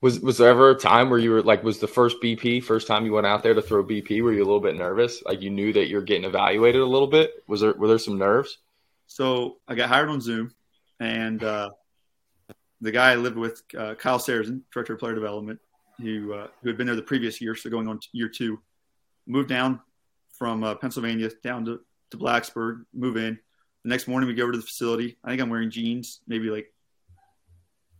[0.02, 2.88] was was there ever a time where you were like, was the first BP first
[2.88, 4.22] time you went out there to throw BP?
[4.24, 5.24] Were you a little bit nervous?
[5.24, 7.32] Like you knew that you're getting evaluated a little bit.
[7.48, 8.58] Was there were there some nerves?
[9.06, 10.52] So I got hired on Zoom,
[11.00, 11.70] and uh,
[12.82, 15.60] the guy I lived with, uh, Kyle Sarrazin, director of player development,
[16.00, 18.60] who uh, who had been there the previous year, so going on year two,
[19.26, 19.80] moved down
[20.38, 21.80] from uh, Pennsylvania down to,
[22.12, 23.40] to Blacksburg, move in.
[23.84, 25.18] The next morning we go over to the facility.
[25.24, 26.72] I think I'm wearing jeans, maybe like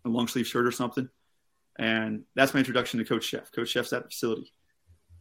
[0.06, 1.10] a long sleeve shirt or something.
[1.80, 3.52] And that's my introduction to Coach Szefc.
[3.54, 4.54] Coach Szefc's at the facility.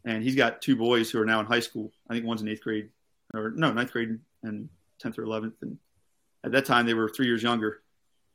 [0.04, 1.92] And he's got two boys who are now in high school.
[2.08, 2.90] I think one's in eighth grade,
[3.34, 4.68] or no, ninth grade and
[5.02, 5.54] 10th or 11th.
[5.62, 5.78] And
[6.44, 7.82] at that time, they were three years younger.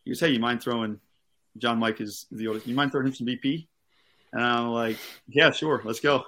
[0.03, 0.99] He goes, Hey, you mind throwing
[1.57, 2.67] John Mike is the oldest.
[2.67, 3.67] You mind throwing him some BP?
[4.33, 4.97] And I'm like,
[5.27, 6.25] yeah, sure, let's go.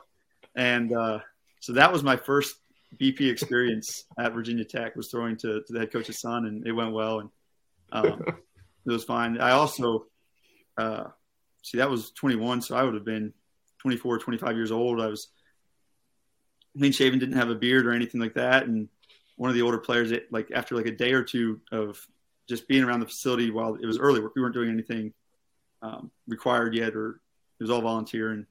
[0.55, 1.19] And uh,
[1.59, 2.55] so that was my first
[2.99, 6.71] BP experience at Virginia Tech was throwing to, to the head coach's son, and it
[6.71, 7.29] went well, and
[7.91, 8.23] um,
[8.85, 9.39] it was fine.
[9.39, 10.07] I also
[10.77, 11.05] uh,
[11.63, 13.33] see that was 21, so I would have been
[13.79, 15.01] 24, 25 years old.
[15.01, 15.29] I was
[16.77, 18.89] clean shaven, didn't have a beard or anything like that, and
[19.37, 22.05] one of the older players, it, like after like a day or two of
[22.53, 25.11] just being around the facility while it was early work, we weren't doing anything
[25.81, 27.19] um, required yet, or
[27.59, 28.45] it was all volunteer, and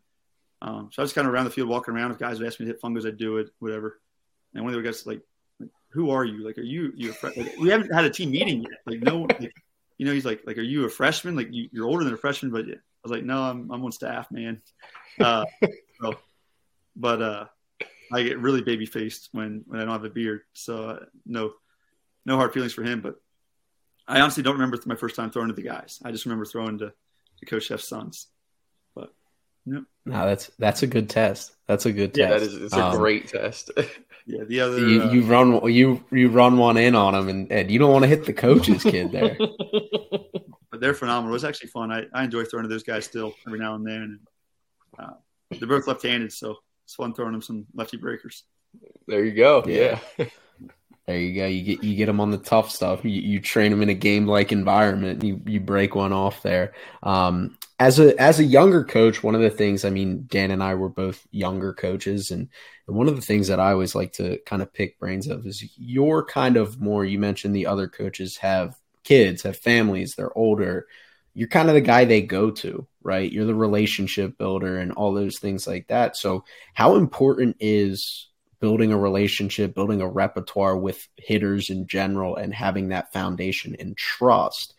[0.60, 2.10] um, so I was kind of around the field walking around.
[2.10, 4.00] If guys would ask me to hit fungos, I'd do it, whatever.
[4.54, 5.20] And one of the guys like,
[5.60, 6.44] like "Who are you?
[6.44, 7.14] Like, are you you?
[7.22, 8.80] Like, we haven't had a team meeting yet.
[8.86, 9.52] Like, no, like,
[9.98, 11.36] you know." He's like, "Like, are you a freshman?
[11.36, 13.92] Like, you, are older than a freshman?" But I was like, "No, I'm I'm on
[13.92, 14.60] staff, man."
[15.18, 15.44] Uh,
[16.02, 16.14] so,
[16.96, 17.44] but uh,
[18.12, 20.42] I get really baby faced when when I don't have a beard.
[20.52, 21.54] So uh, no,
[22.26, 23.00] no hard feelings for him.
[23.00, 23.16] But
[24.06, 26.00] I honestly don't remember my first time throwing to the guys.
[26.04, 26.92] I just remember throwing to,
[27.38, 28.26] to Coach Szefc's sons.
[28.94, 29.12] But
[29.64, 31.54] no, no, that's that's a good test.
[31.66, 32.44] That's a good yeah, test.
[32.44, 33.70] that is it's a um, great test.
[34.26, 37.52] yeah, the other you, uh, you run you you run one in on them, and,
[37.52, 39.36] and you don't want to hit the coach's kid there.
[40.70, 41.30] but they're phenomenal.
[41.30, 41.92] It was actually fun.
[41.92, 43.94] I, I enjoy throwing to those guys still every now and then.
[44.02, 44.18] And,
[44.98, 45.12] uh,
[45.50, 48.44] they're both left-handed, so it's fun throwing them some lefty breakers.
[49.06, 49.62] There you go.
[49.66, 49.98] Yeah.
[50.18, 50.26] yeah.
[51.06, 51.46] There you go.
[51.46, 53.04] You get you get them on the tough stuff.
[53.04, 55.24] You, you train them in a game like environment.
[55.24, 56.74] You you break one off there.
[57.02, 60.62] Um, as a as a younger coach, one of the things I mean, Dan and
[60.62, 62.48] I were both younger coaches, and,
[62.86, 65.44] and one of the things that I always like to kind of pick brains of
[65.44, 67.04] is you're kind of more.
[67.04, 70.86] You mentioned the other coaches have kids, have families, they're older.
[71.34, 73.32] You're kind of the guy they go to, right?
[73.32, 76.16] You're the relationship builder and all those things like that.
[76.16, 76.44] So,
[76.74, 78.28] how important is
[78.62, 83.96] building a relationship, building a repertoire with hitters in general, and having that foundation and
[83.96, 84.74] trust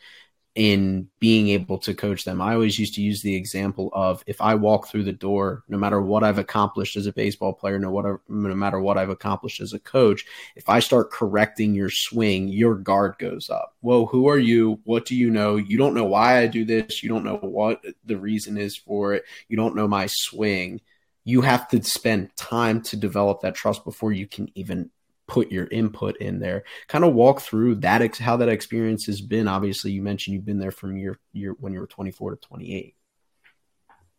[0.56, 2.40] in being able to coach them.
[2.40, 5.78] I always used to use the example of if I walk through the door, no
[5.78, 9.60] matter what I've accomplished as a baseball player, no, what, no matter what I've accomplished
[9.60, 10.26] as a coach,
[10.56, 13.76] if I start correcting your swing, your guard goes up.
[13.82, 14.80] Whoa, who are you?
[14.86, 15.58] What do you know?
[15.58, 17.04] You don't know why I do this.
[17.04, 19.26] You don't know what the reason is for it.
[19.50, 20.80] You don't know my swing
[21.24, 24.90] you have to spend time to develop that trust before you can even
[25.28, 26.64] put your input in there.
[26.88, 29.48] Kind of walk through that ex- how that experience has been.
[29.48, 32.96] Obviously you mentioned you've been there from your year when you were 24 to 28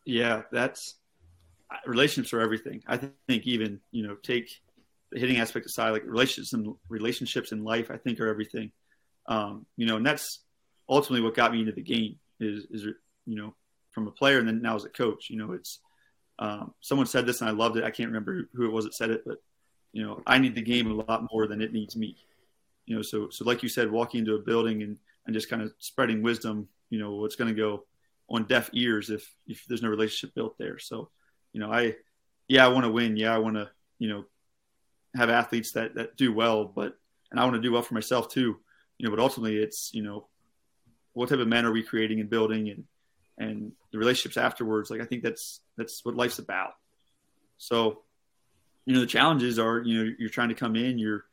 [0.04, 0.96] yeah that's
[1.86, 2.82] relationships are everything.
[2.86, 4.60] I think even you know take
[5.10, 8.72] the hitting aspect aside like relationships and relationships in life i think are everything.
[9.26, 10.40] Um, you know and that's
[10.88, 12.84] ultimately what got me into the game is is
[13.26, 13.54] you know
[13.90, 15.80] from a player and then now as a coach you know it's
[16.38, 17.84] um, someone said this and I loved it.
[17.84, 19.38] I can't remember who it was that said it, but
[19.92, 22.16] you know, I need the game a lot more than it needs me.
[22.86, 25.62] You know, so so like you said, walking into a building and and just kind
[25.62, 26.68] of spreading wisdom.
[26.90, 27.84] You know, what's going to go
[28.28, 30.78] on deaf ears if if there's no relationship built there.
[30.78, 31.10] So,
[31.52, 31.94] you know, I
[32.48, 33.16] yeah, I want to win.
[33.16, 34.24] Yeah, I want to you know
[35.14, 36.98] have athletes that that do well, but
[37.30, 38.58] and I want to do well for myself too.
[38.98, 40.26] You know, but ultimately, it's you know,
[41.12, 42.84] what type of men are we creating and building and
[43.38, 44.90] and the relationships afterwards.
[44.90, 46.74] Like I think that's that's what life's about.
[47.58, 48.02] So,
[48.86, 51.24] you know, the challenges are you know you're trying to come in, you're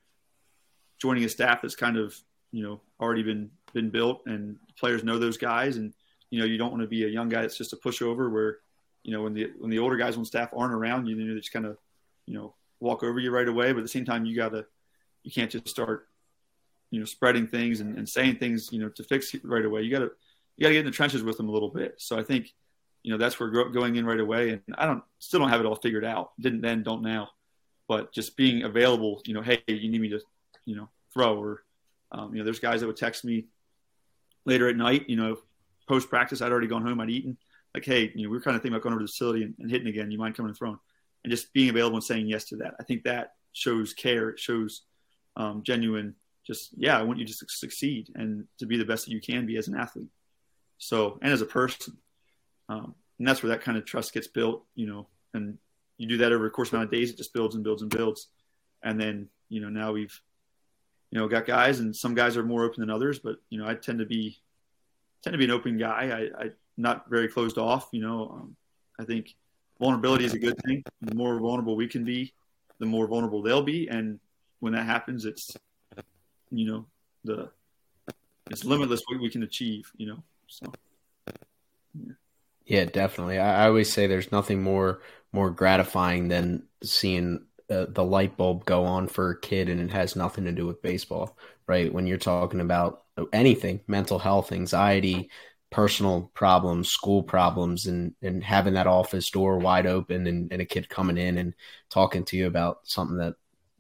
[1.00, 2.16] joining a staff that's kind of
[2.52, 5.94] you know already been been built, and players know those guys, and
[6.30, 8.60] you know you don't want to be a young guy that's just a pushover where
[9.04, 11.34] you know when the when the older guys on staff aren't around you, you know,
[11.34, 11.78] they just kind of
[12.26, 13.72] you know walk over you right away.
[13.72, 14.66] But at the same time, you gotta
[15.24, 16.08] you can't just start
[16.90, 19.82] you know spreading things and, and saying things you know to fix it right away.
[19.82, 20.12] You gotta
[20.58, 21.96] you got to get in the trenches with them a little bit.
[21.98, 22.52] So I think,
[23.04, 24.50] you know, that's where going in right away.
[24.52, 26.32] And I don't, still don't have it all figured out.
[26.40, 27.30] Didn't then, don't now.
[27.88, 30.20] But just being available, you know, hey, you need me to,
[30.66, 31.64] you know, throw or,
[32.12, 33.46] um, you know, there's guys that would text me
[34.46, 35.38] later at night, you know,
[35.88, 37.38] post practice, I'd already gone home, I'd eaten.
[37.74, 39.44] Like, hey, you know, we are kind of thinking about going over to the facility
[39.44, 40.12] and, and hitting again.
[40.12, 40.80] You mind coming and throwing?
[41.24, 42.76] And just being available and saying yes to that.
[42.80, 44.30] I think that shows care.
[44.30, 44.84] It shows
[45.38, 49.12] um, genuine, just, yeah, I want you to succeed and to be the best that
[49.12, 50.10] you can be as an athlete.
[50.84, 51.96] So, and as a person,
[52.68, 55.60] um, and that's where that kind of trust gets built, you know, and
[56.00, 57.92] you do that over a course amount of days, it just builds and builds and
[57.92, 58.30] builds.
[58.82, 60.20] And then, you know, now we've,
[61.12, 63.68] you know, got guys and some guys are more open than others, but, you know,
[63.68, 64.40] I tend to be,
[65.24, 66.32] tend to be an open guy.
[66.36, 68.56] I, I not very closed off, you know, um,
[69.00, 69.36] I think
[69.80, 70.84] vulnerability is a good thing.
[71.02, 72.34] The more vulnerable we can be,
[72.80, 73.88] the more vulnerable they'll be.
[73.88, 74.20] And
[74.62, 75.56] when that happens, it's,
[76.50, 76.88] you know,
[77.24, 77.52] the,
[78.50, 80.24] it's limitless what we can achieve, you know?
[80.52, 80.74] So,
[81.96, 82.14] yeah,
[82.66, 83.40] yeah definitely.
[83.40, 88.66] I, I, always say there's nothing more more gratifying than seeing uh, the light bulb
[88.66, 91.38] go on for a kid, and it has nothing to do with baseball,
[91.68, 91.92] right?
[91.92, 95.30] When you're talking about anything, mental health, anxiety,
[95.70, 100.66] personal problems, school problems, and and having that office door wide open and, and a
[100.66, 101.56] kid coming in and
[101.90, 103.36] talking to you about something that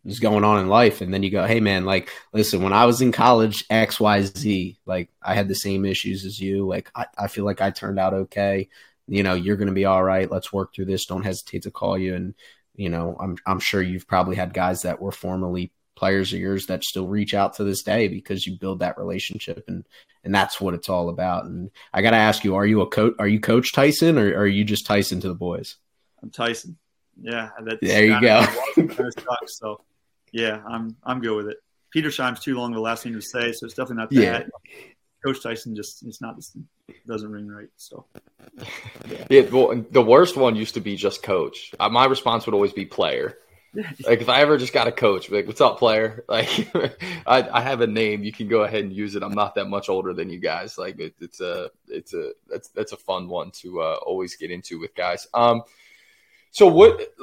[0.05, 1.01] is going on in life.
[1.01, 5.09] And then you go hey man like listen when i was in college xyz like
[5.21, 6.67] i had the same issues as you.
[6.67, 8.69] Like i, I feel like i turned out okay.
[9.07, 10.29] You know you're going to be all right.
[10.29, 11.05] Let's work through this.
[11.05, 12.15] Don't hesitate to call you.
[12.15, 12.33] And
[12.75, 16.65] you know i'm i'm sure you've probably had guys that were formerly players of yours
[16.65, 19.63] that still reach out to this day because you build that relationship.
[19.67, 19.85] And
[20.23, 21.45] and that's what it's all about.
[21.45, 24.31] And i got to ask you are you a coach are you coach tyson or,
[24.31, 25.77] or are you just tyson to the boys?
[26.23, 26.77] I'm tyson.
[27.21, 27.49] Yeah
[27.81, 28.45] there you go.
[29.45, 29.81] so
[30.31, 31.57] yeah, I'm I'm good with it.
[31.91, 34.47] Petersheim's too long the last name to say, so it's definitely not that.
[34.47, 34.77] Yeah.
[35.23, 36.39] Coach Tyson just it's not
[37.05, 37.69] doesn't ring right.
[37.77, 38.05] So
[39.07, 39.25] yeah.
[39.29, 41.71] yeah, well, the worst one used to be just coach.
[41.79, 43.37] Uh, my response would always be player.
[43.73, 46.25] like if I ever just got a coach, like what's up, player?
[46.29, 46.69] Like
[47.25, 49.23] I, I have a name, you can go ahead and use it.
[49.23, 50.77] I'm not that much older than you guys.
[50.77, 54.51] Like it, it's a it's a that's that's a fun one to uh, always get
[54.51, 55.27] into with guys.
[55.33, 55.61] Um,
[56.51, 57.13] so what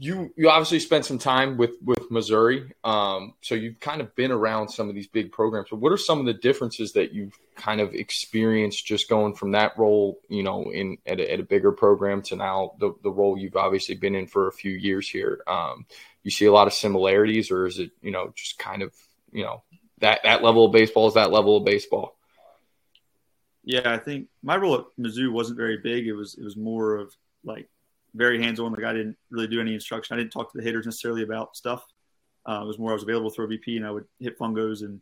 [0.00, 4.30] you you obviously spent some time with with Missouri, um, so you've kind of been
[4.30, 5.68] around some of these big programs.
[5.70, 9.52] But what are some of the differences that you've kind of experienced just going from
[9.52, 13.10] that role, you know, in at a, at a bigger program to now the the
[13.10, 15.42] role you've obviously been in for a few years here?
[15.48, 15.84] Um,
[16.22, 18.94] you see a lot of similarities, or is it you know just kind of
[19.32, 19.64] you know
[19.98, 22.16] that that level of baseball is that level of baseball?
[23.64, 26.06] Yeah, I think my role at Mizzou wasn't very big.
[26.06, 27.68] It was it was more of like
[28.18, 28.72] very hands on.
[28.72, 30.14] Like I didn't really do any instruction.
[30.14, 31.84] I didn't talk to the hitters necessarily about stuff.
[32.44, 34.82] Uh, it was more I was available to throw BP and I would hit fungos
[34.82, 35.00] and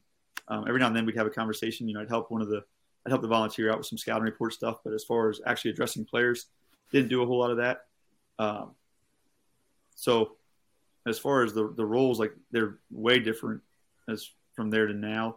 [0.48, 1.88] um, every now and then we'd have a conversation.
[1.88, 2.62] You know, I'd help one of the
[3.04, 4.78] I'd help the volunteer out with some scouting report stuff.
[4.84, 6.46] But as far as actually addressing players,
[6.92, 7.86] didn't do a whole lot of that.
[8.38, 8.72] Um,
[9.94, 10.32] so
[11.06, 13.62] as far as the the roles, like they're way different
[14.08, 15.36] as from there to now.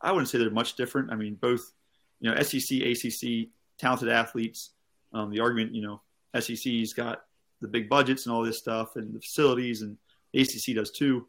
[0.00, 1.10] I wouldn't say they're much different.
[1.10, 1.72] I mean, both
[2.20, 3.48] you know SEC, ACC,
[3.78, 4.70] talented athletes.
[5.12, 6.02] Um, the argument, you know,
[6.38, 7.22] SEC's got
[7.60, 9.96] the big budgets and all this stuff and the facilities, and
[10.34, 11.26] ACC does too.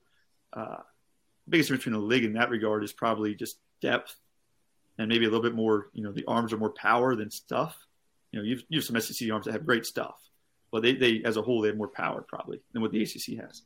[0.54, 0.78] Uh,
[1.46, 4.16] the biggest difference between the league in that regard is probably just depth
[4.98, 5.90] and maybe a little bit more.
[5.94, 7.78] You know, the arms are more power than stuff.
[8.32, 10.20] You know, you've, you have some SEC arms that have great stuff,
[10.72, 13.40] but they, they as a whole they have more power probably than what the ACC
[13.42, 13.64] has.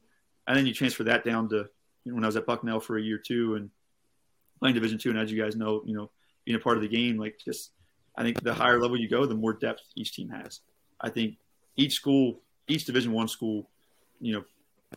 [0.47, 1.67] And then you transfer that down to
[2.05, 3.69] you know, when I was at Bucknell for a year too and
[4.59, 6.09] playing Division two, and as you guys know, you know,
[6.45, 7.71] being a part of the game, like just
[8.15, 10.61] I think the higher level you go, the more depth each team has.
[11.03, 11.35] I think
[11.75, 13.69] each school, each Division One school,
[14.21, 14.43] you know,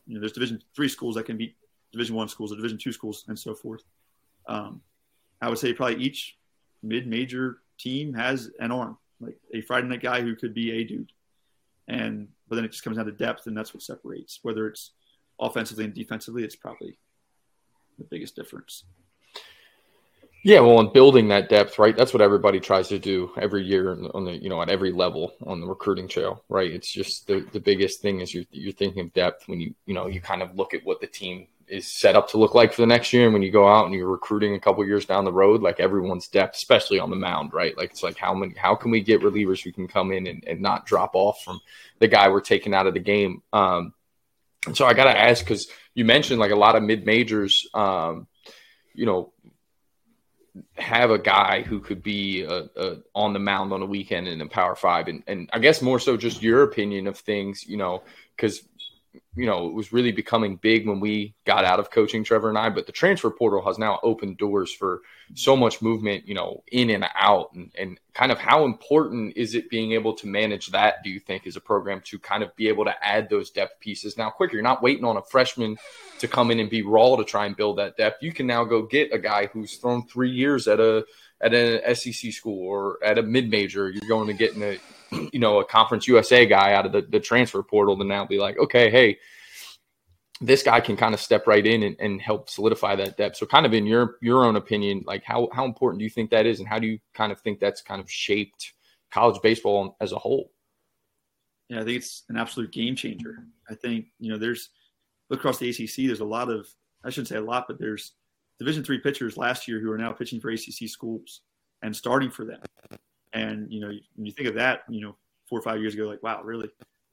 [0.07, 1.57] you know, there's Division three schools that can beat
[1.93, 3.83] Division One schools, or Division two schools, and so forth.
[4.47, 4.81] Um,
[5.43, 6.37] I would say probably each
[6.83, 11.13] mid-major team has an arm, like a Friday night guy who could be a dude,
[11.89, 14.39] and but then it just comes down to depth, and that's what separates.
[14.43, 14.93] Whether it's
[15.41, 16.99] offensively and defensively, it's probably
[17.99, 18.85] the biggest difference.
[20.47, 21.97] Yeah, well, and building that depth, right?
[21.97, 25.33] That's what everybody tries to do every year on the, you know, at every level
[25.45, 26.71] on the recruiting trail, right?
[26.71, 29.95] It's just the, the biggest thing is you're, you're thinking of depth when you, you
[29.95, 32.73] know, you kind of look at what the team is set up to look like
[32.73, 33.25] for the next year.
[33.25, 35.81] And when you go out and you're recruiting a couple years down the road, like
[35.81, 37.77] everyone's depth, especially on the mound, right?
[37.77, 40.45] Like it's like how many, how can we get relievers who can come in and,
[40.47, 41.59] and not drop off from
[41.99, 43.43] the guy we're taking out of the game?
[43.53, 43.95] Um,
[44.75, 48.29] so I got to ask because you mentioned like a lot of mid majors, um,
[48.95, 49.33] you know,
[50.77, 54.41] have a guy who could be a, a, on the mound on a weekend in
[54.41, 57.77] a Power Five, and and I guess more so just your opinion of things, you
[57.77, 58.03] know,
[58.37, 58.63] because
[59.37, 62.57] you know, it was really becoming big when we got out of coaching Trevor and
[62.57, 65.03] I, but the transfer portal has now opened doors for
[65.35, 69.55] so much movement, you know, in and out and, and kind of how important is
[69.55, 72.55] it being able to manage that, do you think, as a program to kind of
[72.57, 74.55] be able to add those depth pieces now quicker?
[74.55, 75.77] You're not waiting on a freshman
[76.21, 78.23] to come in and be raw to try and build that depth.
[78.23, 81.05] You can now go get a guy who's thrown three years at a
[81.39, 83.91] at an SEC school or at a mid major.
[83.91, 84.79] You're going to get in a
[85.11, 88.39] you know, a conference USA guy out of the, the transfer portal to now be
[88.39, 89.19] like, okay, hey,
[90.41, 93.37] this guy can kind of step right in and, and help solidify that depth.
[93.37, 96.31] So kind of in your your own opinion, like how how important do you think
[96.31, 98.73] that is and how do you kind of think that's kind of shaped
[99.11, 100.53] college baseball as a whole?
[101.69, 103.45] Yeah, I think it's an absolute game changer.
[103.69, 104.71] I think, you know, there's
[105.31, 106.69] across the ACC, there's a lot of
[107.05, 108.13] I shouldn't say a lot, but there's
[108.59, 111.43] Division three pitchers last year who are now pitching for ACC schools
[111.83, 112.61] and starting for them.
[113.37, 115.17] And you know, when you think of that, you know,
[115.49, 116.71] four or five years ago, like wow, really?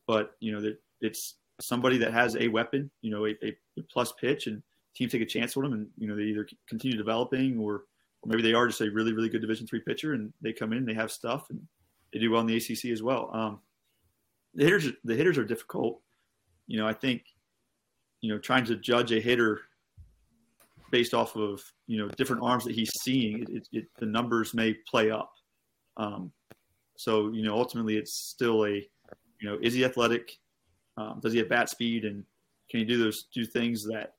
[0.07, 3.55] But you know, that it's somebody that has a weapon, you know, a, a,
[3.91, 4.61] plus pitch, and
[4.95, 8.27] teams take a chance on them, and you know, they either continue developing or, or
[8.27, 10.85] maybe they are just a really, really good Division three pitcher, and they come in,
[10.85, 11.61] they have stuff, and
[12.11, 13.29] they do well in the ACC as well.
[13.33, 13.59] Um,
[14.53, 15.99] the hitters, the hitters are difficult.
[16.67, 17.23] You know, I think,
[18.21, 19.61] you know, trying to judge a hitter
[20.91, 24.53] based off of you know different arms that he's seeing, it, it, it, the numbers
[24.53, 25.33] may play up.
[25.97, 26.31] Um,
[26.95, 28.87] so you know, ultimately, it's still a
[29.43, 30.37] you know, is he athletic?
[30.95, 32.23] Um, does he have bat speed, and
[32.69, 34.15] can he do those do things that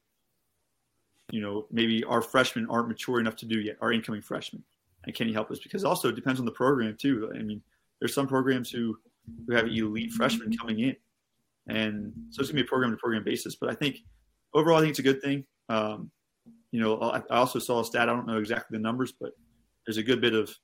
[1.30, 3.76] you know maybe our freshmen aren't mature enough to do yet?
[3.80, 4.62] Our incoming freshmen,
[5.04, 5.58] and can he help us?
[5.60, 7.30] Because also it depends on the program too.
[7.34, 7.62] I mean,
[8.00, 8.98] there's some programs who
[9.46, 10.96] who have elite freshmen coming in,
[11.68, 13.54] and so it's gonna be a program to program basis.
[13.54, 14.00] But I think
[14.52, 15.44] overall, I think it's a good thing.
[15.68, 16.10] Um,
[16.70, 18.08] you know, I, I also saw a stat.
[18.08, 19.30] I don't know exactly the numbers, but
[19.86, 20.54] there's a good bit of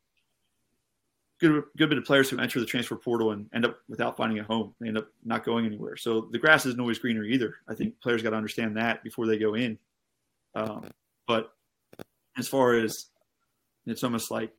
[1.40, 4.38] good good bit of players who enter the transfer portal and end up without finding
[4.38, 4.74] a home.
[4.80, 5.96] They end up not going anywhere.
[5.96, 7.56] So the grass isn't always greener either.
[7.68, 9.78] I think players got to understand that before they go in.
[10.54, 10.90] Um,
[11.26, 11.52] but
[12.36, 13.06] as far as
[13.86, 14.52] it's almost like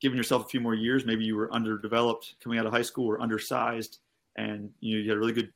[0.00, 1.04] giving yourself a few more years.
[1.04, 3.98] Maybe you were underdeveloped coming out of high school or undersized,
[4.36, 5.52] and you know you had a really good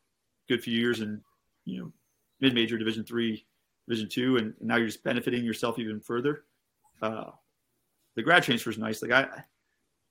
[0.48, 1.20] good few years in
[1.64, 1.92] you know
[2.40, 3.44] mid major Division three,
[3.88, 6.44] Division two, and now you're just benefiting yourself even further.
[7.02, 7.30] Uh,
[8.16, 9.02] the grad transfer is nice.
[9.02, 9.44] Like I,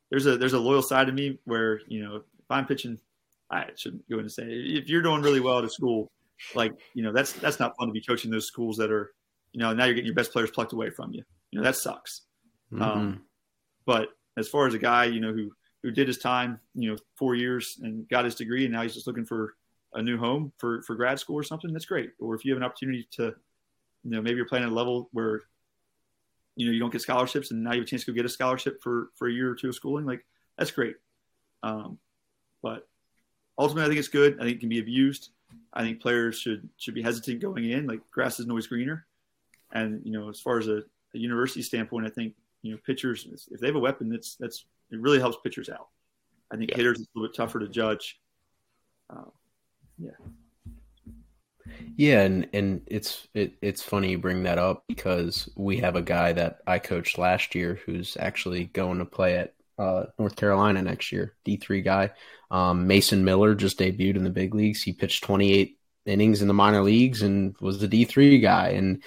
[0.09, 2.99] there's a there's a loyal side of me where you know if I'm pitching,
[3.51, 6.11] I shouldn't go in and say if you're doing really well at a school,
[6.55, 9.13] like you know that's that's not fun to be coaching those schools that are
[9.53, 11.23] you know now you're getting your best players plucked away from you.
[11.51, 12.21] You know that sucks.
[12.71, 12.83] Mm-hmm.
[12.83, 13.21] Um,
[13.85, 15.51] but as far as a guy you know who
[15.83, 18.93] who did his time, you know, four years and got his degree, and now he's
[18.93, 19.55] just looking for
[19.93, 21.71] a new home for for grad school or something.
[21.71, 22.11] That's great.
[22.19, 23.23] Or if you have an opportunity to,
[24.03, 25.41] you know, maybe you're playing at a level where
[26.55, 28.25] you know you don't get scholarships and now you have a chance to go get
[28.25, 30.25] a scholarship for for a year or two of schooling like
[30.57, 30.95] that's great.
[31.63, 31.97] Um,
[32.61, 32.87] but
[33.57, 34.35] ultimately i think it's good.
[34.39, 35.29] I think it can be abused.
[35.73, 37.87] I think players should should be hesitant going in.
[37.87, 39.05] Like grass isn't always greener.
[39.71, 40.83] And you know as far as a,
[41.13, 44.65] a university standpoint i think you know pitchers if they have a weapon that's that's
[44.91, 45.87] it really helps pitchers out.
[46.51, 46.77] I think yeah.
[46.77, 48.19] hitters is a little bit tougher to judge.
[49.09, 49.29] Uh,
[49.97, 50.11] yeah
[51.95, 56.01] yeah, and and it's it, it's funny you bring that up because we have a
[56.01, 60.81] guy that I coached last year who's actually going to play at uh, North Carolina
[60.81, 61.35] next year.
[61.45, 62.11] D three guy,
[62.51, 64.81] um, Mason Miller just debuted in the big leagues.
[64.81, 68.69] He pitched twenty eight innings in the minor leagues and was the D three guy.
[68.69, 69.03] And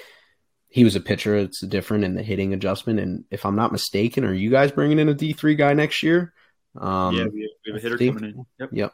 [0.68, 1.36] he was a pitcher.
[1.36, 3.00] It's different in the hitting adjustment.
[3.00, 6.02] And if I'm not mistaken, are you guys bringing in a D three guy next
[6.02, 6.32] year?
[6.76, 8.46] Um, yeah, we have, a hitter coming in.
[8.58, 8.70] Yep.
[8.72, 8.92] yep.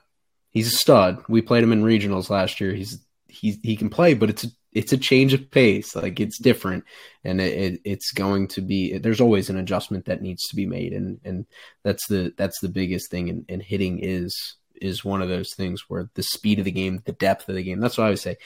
[0.50, 1.22] He's a stud.
[1.28, 2.74] We played him in regionals last year.
[2.74, 2.98] He's
[3.28, 5.94] he he can play, but it's a, it's a change of pace.
[5.94, 6.84] Like it's different,
[7.24, 8.98] and it, it, it's going to be.
[8.98, 11.46] There's always an adjustment that needs to be made, and and
[11.84, 13.28] that's the that's the biggest thing.
[13.28, 17.02] And, and hitting is is one of those things where the speed of the game,
[17.04, 17.80] the depth of the game.
[17.80, 18.36] That's what I would say.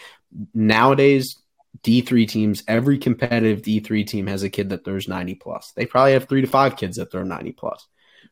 [0.55, 1.41] Nowadays,
[1.83, 5.73] D three teams, every competitive D three team has a kid that throws ninety plus.
[5.77, 7.87] They probably have three to five kids that throw ninety plus,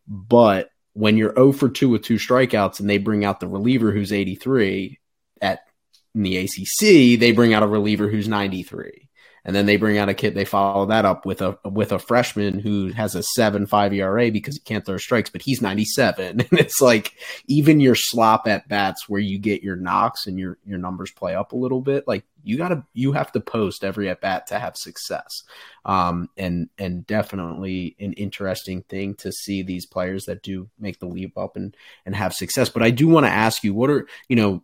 [0.07, 3.93] but when you're 0 for 2 with two strikeouts and they bring out the reliever
[3.93, 4.99] who's 83
[5.41, 5.61] at
[6.15, 9.09] in the ACC, they bring out a reliever who's 93.
[9.45, 10.35] And then they bring out a kid.
[10.35, 14.31] They follow that up with a with a freshman who has a seven five ERA
[14.31, 16.41] because he can't throw strikes, but he's ninety seven.
[16.51, 17.15] And it's like
[17.47, 21.35] even your slop at bats where you get your knocks and your your numbers play
[21.35, 22.07] up a little bit.
[22.07, 25.45] Like you gotta you have to post every at bat to have success.
[25.87, 31.07] Um, and and definitely an interesting thing to see these players that do make the
[31.07, 32.69] leap up and and have success.
[32.69, 34.63] But I do want to ask you, what are you know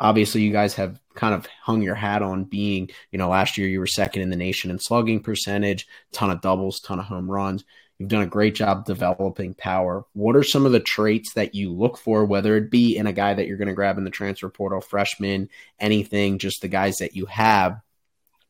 [0.00, 3.68] obviously you guys have kind of hung your hat on being, you know, last year
[3.68, 7.30] you were second in the nation in slugging percentage, ton of doubles, ton of home
[7.30, 7.64] runs.
[7.98, 10.04] You've done a great job developing power.
[10.12, 13.12] What are some of the traits that you look for, whether it be in a
[13.12, 15.48] guy that you're going to grab in the transfer portal, freshman,
[15.80, 17.80] anything, just the guys that you have?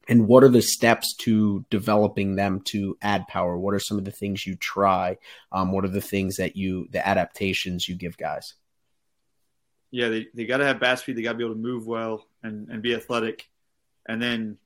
[0.07, 3.59] And what are the steps to developing them to add power?
[3.59, 5.17] What are some of the things you try?
[5.53, 8.55] Um, what are the things that you, the adaptations you give guys?
[9.91, 11.17] Yeah, they, they got to have bat speed.
[11.17, 13.49] They got to be able to move well and, and be athletic.
[14.09, 14.59] And then,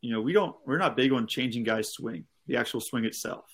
[0.00, 3.44] you know, we don't, we're not big on changing guys' swing, the actual swing itself.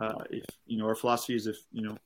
[0.00, 1.96] Uh, if, you know, our philosophy is if, you know,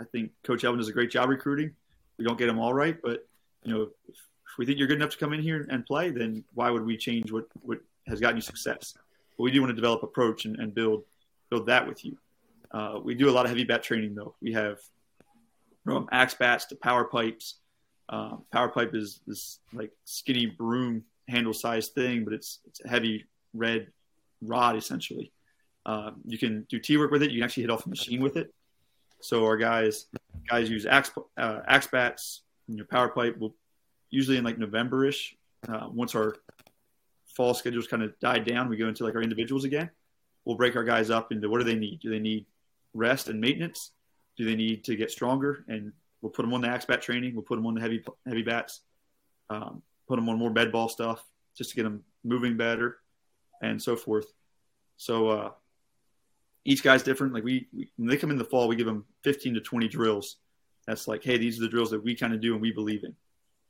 [0.00, 1.72] I think Coach Elvin does a great job recruiting.
[2.18, 3.26] We don't get them all right, but,
[3.64, 6.10] you know, if, if we think you're good enough to come in here and play,
[6.10, 8.94] then why would we change what, what has gotten you success?
[9.36, 11.04] But we do want to develop approach and, and build,
[11.50, 12.16] build that with you.
[12.70, 14.34] Uh, we do a lot of heavy bat training though.
[14.40, 14.78] We have
[15.84, 17.56] from axe bats to power pipes
[18.08, 22.88] uh, power pipe is this like skinny broom handle size thing, but it's it's a
[22.88, 23.88] heavy red
[24.42, 25.32] rod essentially.
[25.86, 27.30] Uh, you can do T work with it.
[27.30, 28.52] You can actually hit off a machine with it.
[29.20, 30.06] So our guys
[30.48, 32.42] guys use axe uh, axe bats.
[32.68, 33.54] And your power pipe will
[34.08, 35.36] usually in like November-ish.
[35.68, 36.36] Uh, once our
[37.26, 39.90] fall schedules kind of died down, we go into like our individuals again.
[40.46, 42.00] We'll break our guys up into what do they need?
[42.00, 42.46] Do they need
[42.94, 43.92] rest and maintenance?
[44.36, 45.92] Do they need to get stronger and
[46.24, 47.34] We'll put them on the axe bat training.
[47.34, 48.80] We'll put them on the heavy heavy bats.
[49.50, 51.22] Um, put them on more bed ball stuff
[51.54, 52.96] just to get them moving better,
[53.60, 54.24] and so forth.
[54.96, 55.50] So uh,
[56.64, 57.34] each guy's different.
[57.34, 59.86] Like we, we, when they come in the fall, we give them 15 to 20
[59.86, 60.36] drills.
[60.86, 63.04] That's like, hey, these are the drills that we kind of do and we believe
[63.04, 63.14] in.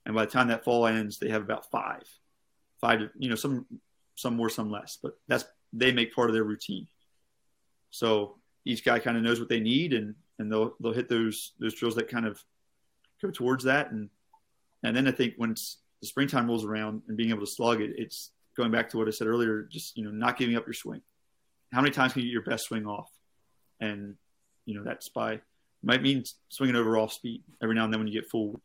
[0.07, 2.05] And by the time that fall ends, they have about five,
[2.81, 3.67] five to you know some
[4.15, 6.87] some more, some less, but that's they make part of their routine.
[7.91, 11.53] So each guy kind of knows what they need, and and they'll they'll hit those
[11.59, 12.43] those drills that kind of
[13.23, 14.11] go towards that, and
[14.83, 17.93] and then I think once the springtime rolls around and being able to slug it,
[17.97, 20.75] it's going back to what I said earlier, just you know not giving up your
[20.75, 21.03] swing.
[21.73, 23.11] How many times can you get your best swing off?
[23.81, 24.17] And
[24.67, 25.41] you know that's by
[25.83, 28.61] might mean swinging over off speed every now and then when you get fooled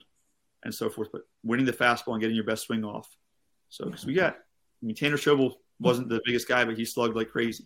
[0.64, 1.10] and so forth.
[1.12, 3.08] But winning the fastball and getting your best swing off.
[3.70, 7.16] So because we got, I mean, Tanner Schobel wasn't the biggest guy, but he slugged
[7.16, 7.66] like crazy.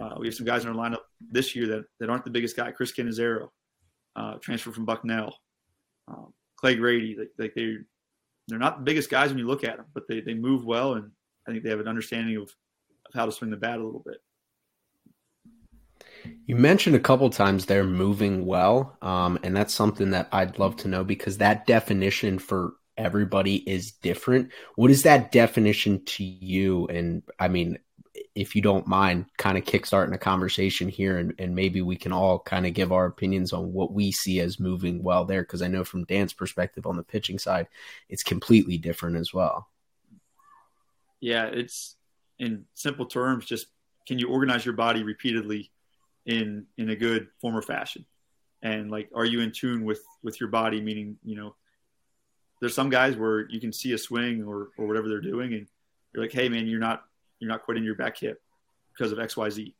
[0.00, 0.99] Uh, we have some guys in our lineup
[1.30, 2.70] this year that, that aren't the biggest guy.
[2.72, 3.48] Chris Cannizzaro,
[4.16, 5.36] uh, transfer from Bucknell.
[6.08, 7.78] Um, Clay Grady, like, like they
[8.48, 10.94] they're not the biggest guys when you look at them, but they, they move well,
[10.94, 11.10] and
[11.46, 14.02] I think they have an understanding of, of how to swing the bat a little
[14.04, 14.18] bit.
[16.46, 20.76] You mentioned a couple times they're moving well, um, and that's something that I'd love
[20.78, 24.50] to know because that definition for everybody is different.
[24.74, 26.86] What is that definition to you?
[26.88, 27.78] And I mean,
[28.34, 32.12] if you don't mind, kind of kickstarting a conversation here, and, and maybe we can
[32.12, 35.42] all kind of give our opinions on what we see as moving well there.
[35.42, 37.68] Because I know from Dan's perspective on the pitching side,
[38.08, 39.68] it's completely different as well.
[41.20, 41.96] Yeah, it's
[42.38, 43.66] in simple terms, just
[44.06, 45.70] can you organize your body repeatedly
[46.26, 48.04] in in a good form or fashion
[48.62, 51.54] and like are you in tune with with your body meaning you know
[52.60, 55.66] there's some guys where you can see a swing or or whatever they're doing and
[56.12, 57.04] you're like hey man you're not
[57.40, 58.40] you're not quitting your back hip
[58.92, 59.74] because of xyz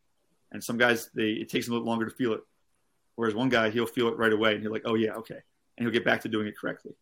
[0.53, 2.41] and some guys they it takes them a little longer to feel it.
[3.15, 5.39] Whereas one guy he'll feel it right away and you're like oh yeah okay.
[5.77, 6.93] And he'll get back to doing it correctly.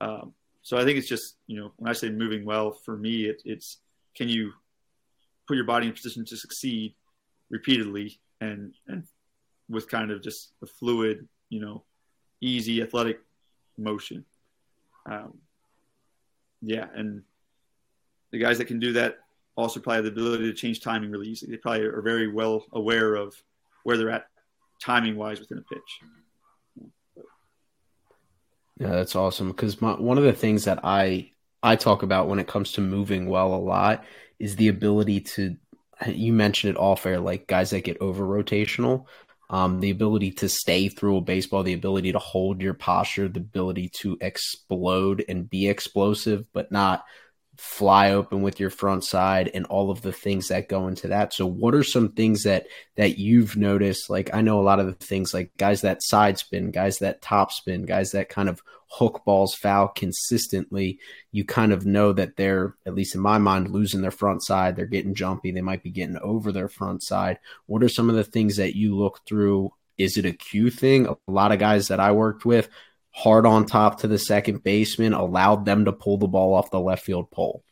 [0.00, 3.24] Um, so i think it's just you know when i say moving well for me
[3.24, 3.78] it, it's
[4.14, 4.52] can you
[5.46, 6.94] put your body in position to succeed
[7.50, 9.04] repeatedly and and
[9.70, 11.84] with kind of just a fluid, you know,
[12.40, 13.20] easy athletic
[13.78, 14.24] motion.
[15.06, 15.38] Um,
[16.60, 17.22] yeah, and
[18.32, 19.20] the guys that can do that
[19.60, 21.52] also probably have the ability to change timing really easily.
[21.52, 23.34] They probably are very well aware of
[23.84, 24.26] where they're at
[24.80, 26.90] timing wise within a pitch.
[28.78, 29.48] Yeah, that's awesome.
[29.48, 31.32] Because one of the things that I
[31.62, 34.04] I talk about when it comes to moving well a lot
[34.38, 35.56] is the ability to
[36.06, 39.04] you mentioned it all fair, like guys that get over rotational,
[39.50, 43.40] um, the ability to stay through a baseball, the ability to hold your posture, the
[43.40, 47.04] ability to explode and be explosive, but not
[47.60, 51.34] fly open with your front side and all of the things that go into that.
[51.34, 54.08] So what are some things that that you've noticed?
[54.08, 57.20] Like I know a lot of the things like guys that side spin, guys that
[57.20, 61.00] top spin, guys that kind of hook balls foul consistently,
[61.32, 64.74] you kind of know that they're at least in my mind losing their front side,
[64.74, 67.38] they're getting jumpy, they might be getting over their front side.
[67.66, 69.74] What are some of the things that you look through?
[69.98, 71.06] Is it a cue thing?
[71.06, 72.70] A lot of guys that I worked with
[73.20, 76.80] hard on top to the second baseman, allowed them to pull the ball off the
[76.80, 77.62] left field pole.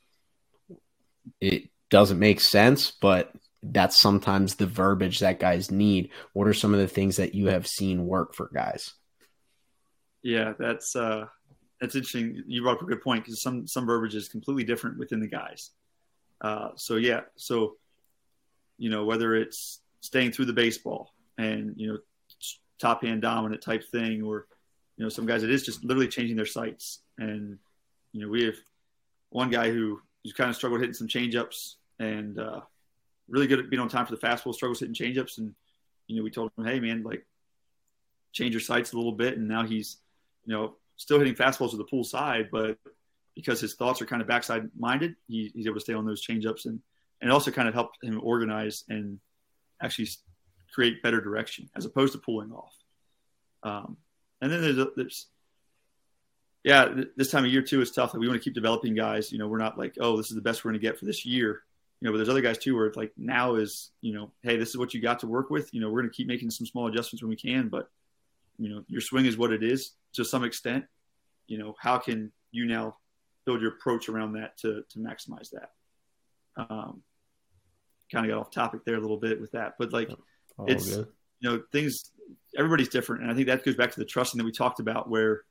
[1.40, 3.32] It doesn't make sense, but
[3.62, 6.10] that's sometimes the verbiage that guys need.
[6.32, 8.92] What are some of the things that you have seen work for guys?
[10.22, 11.26] Yeah, that's uh
[11.80, 12.42] that's interesting.
[12.46, 15.28] You brought up a good point because some some verbiage is completely different within the
[15.28, 15.70] guys.
[16.40, 17.76] Uh, so yeah, so
[18.76, 21.98] you know whether it's staying through the baseball and you know
[22.78, 24.46] top hand dominant type thing, or
[24.98, 27.00] you know, some guys it is just literally changing their sights.
[27.18, 27.58] And
[28.12, 28.56] you know, we have
[29.30, 32.60] one guy who who's kind of struggled hitting some changeups and uh,
[33.28, 35.38] really good at being on time for the fastball, struggles hitting changeups.
[35.38, 35.54] And
[36.08, 37.24] you know, we told him, hey man, like
[38.32, 39.38] change your sights a little bit.
[39.38, 39.98] And now he's
[40.44, 42.76] you know still hitting fastballs with the pool side, but
[43.36, 46.26] because his thoughts are kind of backside minded, he, he's able to stay on those
[46.26, 46.80] changeups and
[47.20, 49.18] and it also kind of helped him organize and
[49.80, 50.08] actually
[50.72, 52.74] create better direction as opposed to pulling off.
[53.64, 53.96] Um,
[54.40, 55.26] and then there's, there's
[56.64, 58.12] yeah, this time of year too is tough.
[58.12, 59.32] Like we want to keep developing guys.
[59.32, 61.04] You know, we're not like, oh, this is the best we're going to get for
[61.04, 61.62] this year.
[62.00, 64.56] You know, but there's other guys too where it's like now is, you know, hey,
[64.56, 65.72] this is what you got to work with.
[65.72, 67.90] You know, we're going to keep making some small adjustments when we can, but
[68.58, 70.84] you know, your swing is what it is to some extent.
[71.46, 72.96] You know, how can you now
[73.46, 75.70] build your approach around that to to maximize that?
[76.56, 77.02] Um,
[78.12, 80.10] kind of got off topic there a little bit with that, but like
[80.56, 81.08] All it's good.
[81.40, 82.10] You know things
[82.56, 85.08] everybody's different, and I think that goes back to the trusting that we talked about,
[85.08, 85.42] where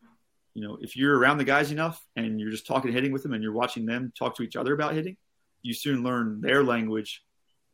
[0.54, 3.34] you know if you're around the guys enough and you're just talking hitting with them
[3.34, 5.18] and you're watching them talk to each other about hitting,
[5.62, 7.24] you soon learn their language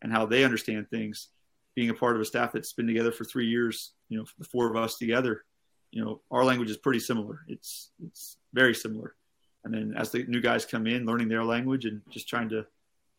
[0.01, 1.29] and how they understand things.
[1.75, 4.45] Being a part of a staff that's been together for three years, you know, the
[4.45, 5.43] four of us together,
[5.91, 7.39] you know, our language is pretty similar.
[7.47, 9.15] It's it's very similar.
[9.63, 12.65] And then as the new guys come in, learning their language and just trying to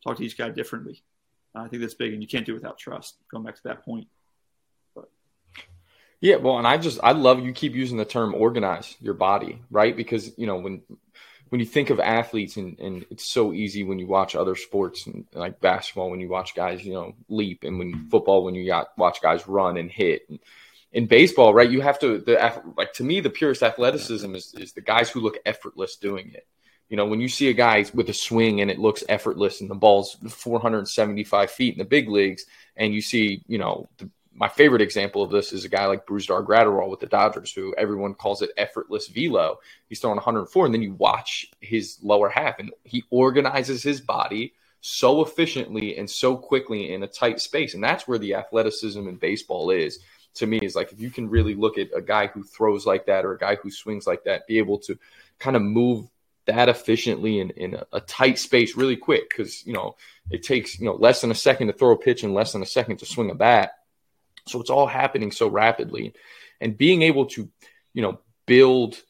[0.05, 1.03] talk to each guy differently.
[1.55, 3.15] I think that's big, and you can't do it without trust.
[3.31, 4.07] Going back to that point.
[6.21, 9.61] Yeah, well, and I just I love you keep using the term organize your body,
[9.69, 9.95] right?
[9.95, 10.81] Because you know when
[11.49, 15.05] when you think of athletes and, and it's so easy when you watch other sports
[15.07, 18.65] and like basketball when you watch guys you know leap and when football when you
[18.65, 20.39] got, watch guys run and hit and
[20.91, 24.73] in baseball right you have to the like to me the purest athleticism is, is
[24.73, 26.47] the guys who look effortless doing it
[26.89, 29.69] you know when you see a guy with a swing and it looks effortless and
[29.69, 32.45] the ball's 475 feet in the big leagues
[32.75, 36.05] and you see you know the, my favorite example of this is a guy like
[36.05, 39.59] Brusdar Graterol with the Dodgers, who everyone calls it effortless velo.
[39.87, 44.53] He's throwing 104, and then you watch his lower half, and he organizes his body
[44.81, 49.15] so efficiently and so quickly in a tight space, and that's where the athleticism in
[49.15, 49.99] baseball is.
[50.35, 53.05] To me, is like if you can really look at a guy who throws like
[53.05, 54.99] that or a guy who swings like that, be able to
[55.39, 56.09] kind of move
[56.45, 59.95] that efficiently in, in a, a tight space really quick because you know
[60.29, 62.61] it takes you know less than a second to throw a pitch and less than
[62.61, 63.71] a second to swing a bat
[64.47, 66.13] so it's all happening so rapidly.
[66.61, 67.49] And being able to,
[67.93, 69.01] you know, build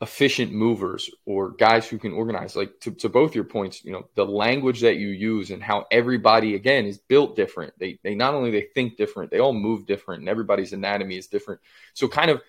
[0.00, 4.08] efficient movers or guys who can organize, like to, to both your points, you know,
[4.14, 7.72] the language that you use and how everybody again is built different.
[7.78, 11.26] They they not only they think different, they all move different and everybody's anatomy is
[11.26, 11.60] different.
[11.94, 12.42] So kind of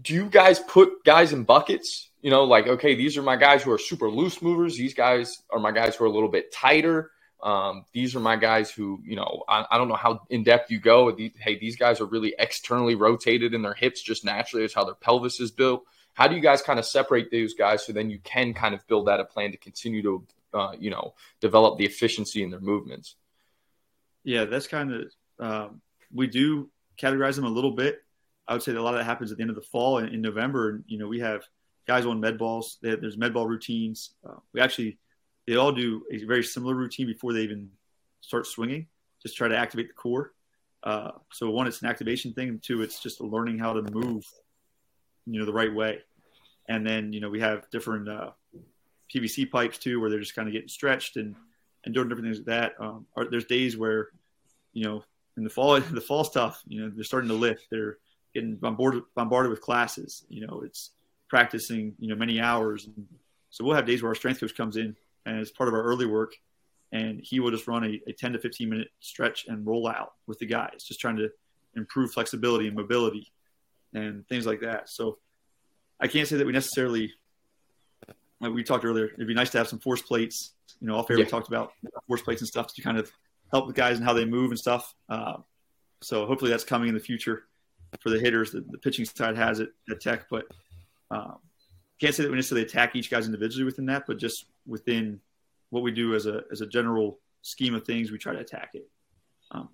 [0.00, 2.10] do you guys put guys in buckets?
[2.20, 4.76] You know, like, okay, these are my guys who are super loose movers.
[4.76, 7.12] These guys are my guys who are a little bit tighter.
[7.46, 10.68] Um, these are my guys who, you know, I, I don't know how in depth
[10.68, 11.16] you go.
[11.38, 14.64] Hey, these guys are really externally rotated in their hips just naturally.
[14.64, 15.84] It's how their pelvis is built.
[16.14, 18.84] How do you guys kind of separate those guys so then you can kind of
[18.88, 22.58] build out a plan to continue to, uh, you know, develop the efficiency in their
[22.58, 23.14] movements?
[24.24, 25.80] Yeah, that's kind of, um,
[26.12, 26.68] we do
[27.00, 28.02] categorize them a little bit.
[28.48, 29.98] I would say that a lot of that happens at the end of the fall
[29.98, 30.70] in, in November.
[30.70, 31.44] And, you know, we have
[31.86, 32.78] guys on med balls.
[32.82, 34.16] Have, there's med ball routines.
[34.28, 34.98] Uh, we actually
[35.46, 37.70] they all do a very similar routine before they even
[38.20, 38.86] start swinging.
[39.22, 40.32] Just try to activate the core.
[40.82, 42.60] Uh, so one, it's an activation thing.
[42.62, 44.24] Two, it's just learning how to move,
[45.26, 46.00] you know, the right way.
[46.68, 48.30] And then you know we have different uh,
[49.14, 51.34] PVC pipes too, where they're just kind of getting stretched and
[51.84, 52.74] and doing different things like that.
[52.80, 54.08] Um, or, there's days where,
[54.72, 55.04] you know,
[55.36, 57.66] in the fall, the fall stuff, you know, they're starting to lift.
[57.70, 57.98] They're
[58.34, 60.24] getting bombarded bombarded with classes.
[60.28, 60.90] You know, it's
[61.28, 62.86] practicing, you know, many hours.
[62.86, 63.06] And
[63.50, 64.96] so we'll have days where our strength coach comes in
[65.26, 66.32] as part of our early work.
[66.92, 70.12] And he will just run a, a 10 to 15 minute stretch and roll out
[70.26, 71.30] with the guys, just trying to
[71.74, 73.32] improve flexibility and mobility
[73.92, 74.88] and things like that.
[74.88, 75.18] So
[76.00, 77.12] I can't say that we necessarily,
[78.40, 80.52] like we talked earlier, it'd be nice to have some force plates.
[80.80, 81.24] You know, off air yeah.
[81.24, 81.72] we talked about
[82.06, 83.10] force plates and stuff to kind of
[83.50, 84.94] help the guys and how they move and stuff.
[85.08, 85.38] Uh,
[86.02, 87.44] so hopefully that's coming in the future
[88.00, 88.52] for the hitters.
[88.52, 90.44] The, the pitching side has it at Tech, but
[91.10, 91.38] um,
[92.00, 95.20] can't say that we necessarily attack each guy's individually within that, but just within
[95.70, 98.70] what we do as a as a general scheme of things, we try to attack
[98.74, 98.88] it.
[99.50, 99.68] Um,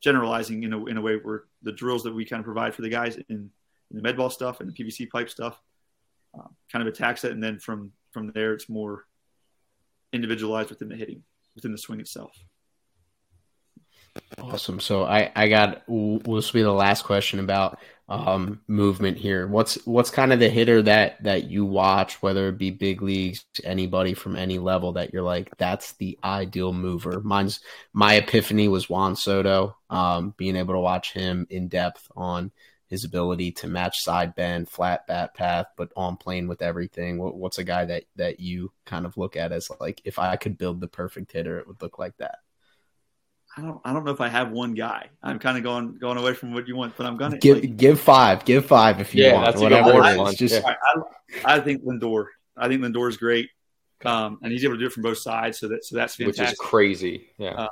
[0.00, 2.82] generalizing in a in a way where the drills that we kind of provide for
[2.82, 3.50] the guys in, in
[3.90, 5.60] the med ball stuff and the PVC pipe stuff
[6.38, 9.04] uh, kind of attacks it, and then from from there it's more
[10.12, 11.22] individualized within the hitting
[11.54, 12.36] within the swing itself.
[14.38, 14.80] Awesome.
[14.80, 17.78] So I I got this will be the last question about
[18.10, 19.46] um, movement here.
[19.46, 23.44] What's what's kind of the hitter that that you watch, whether it be big leagues,
[23.64, 27.20] anybody from any level that you're like, that's the ideal mover.
[27.20, 27.60] Mine's
[27.92, 29.76] my epiphany was Juan Soto.
[29.88, 32.50] Um, being able to watch him in depth on
[32.88, 37.18] his ability to match side bend, flat bat path, but on plane with everything.
[37.18, 40.58] What's a guy that that you kind of look at as like, if I could
[40.58, 42.38] build the perfect hitter, it would look like that.
[43.56, 45.08] I don't I don't know if I have one guy.
[45.22, 47.76] I'm kind of going going away from what you want, but I'm gonna give like,
[47.76, 49.46] give five, give five if you yeah, want.
[49.46, 50.34] That's whatever it is.
[50.36, 50.74] Just yeah.
[51.44, 52.26] I, I, think Lindor.
[52.56, 53.50] I think Lindor is great,
[54.04, 55.58] um, and he's able to do it from both sides.
[55.58, 56.42] So that so that's fantastic.
[56.42, 57.30] Which is crazy.
[57.38, 57.50] Yeah.
[57.50, 57.68] Uh,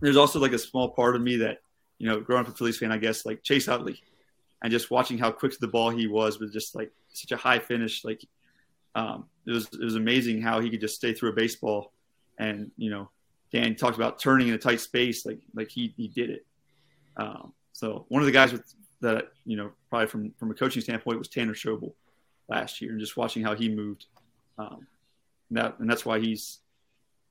[0.00, 1.58] there's also like a small part of me that
[2.00, 4.02] you know, growing up a Phillies fan, I guess like Chase Utley,
[4.62, 7.36] and just watching how quick to the ball he was with just like such a
[7.36, 8.04] high finish.
[8.04, 8.24] Like
[8.94, 11.92] um, it was it was amazing how he could just stay through a baseball
[12.38, 13.10] and you know
[13.52, 16.46] Dan talked about turning in a tight space, like like he he did it.
[17.16, 20.82] Um, so one of the guys with that you know probably from from a coaching
[20.82, 21.92] standpoint was Tanner Schobel
[22.48, 24.06] last year, and just watching how he moved.
[24.58, 24.86] Um,
[25.48, 26.58] and that and that's why he's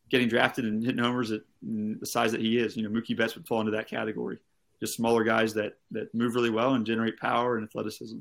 [0.10, 2.76] getting drafted and hitting homers at the size that he is.
[2.76, 4.40] You know, Mookie Betts would fall into that category.
[4.80, 8.20] Just smaller guys that that move really well and generate power and athleticism.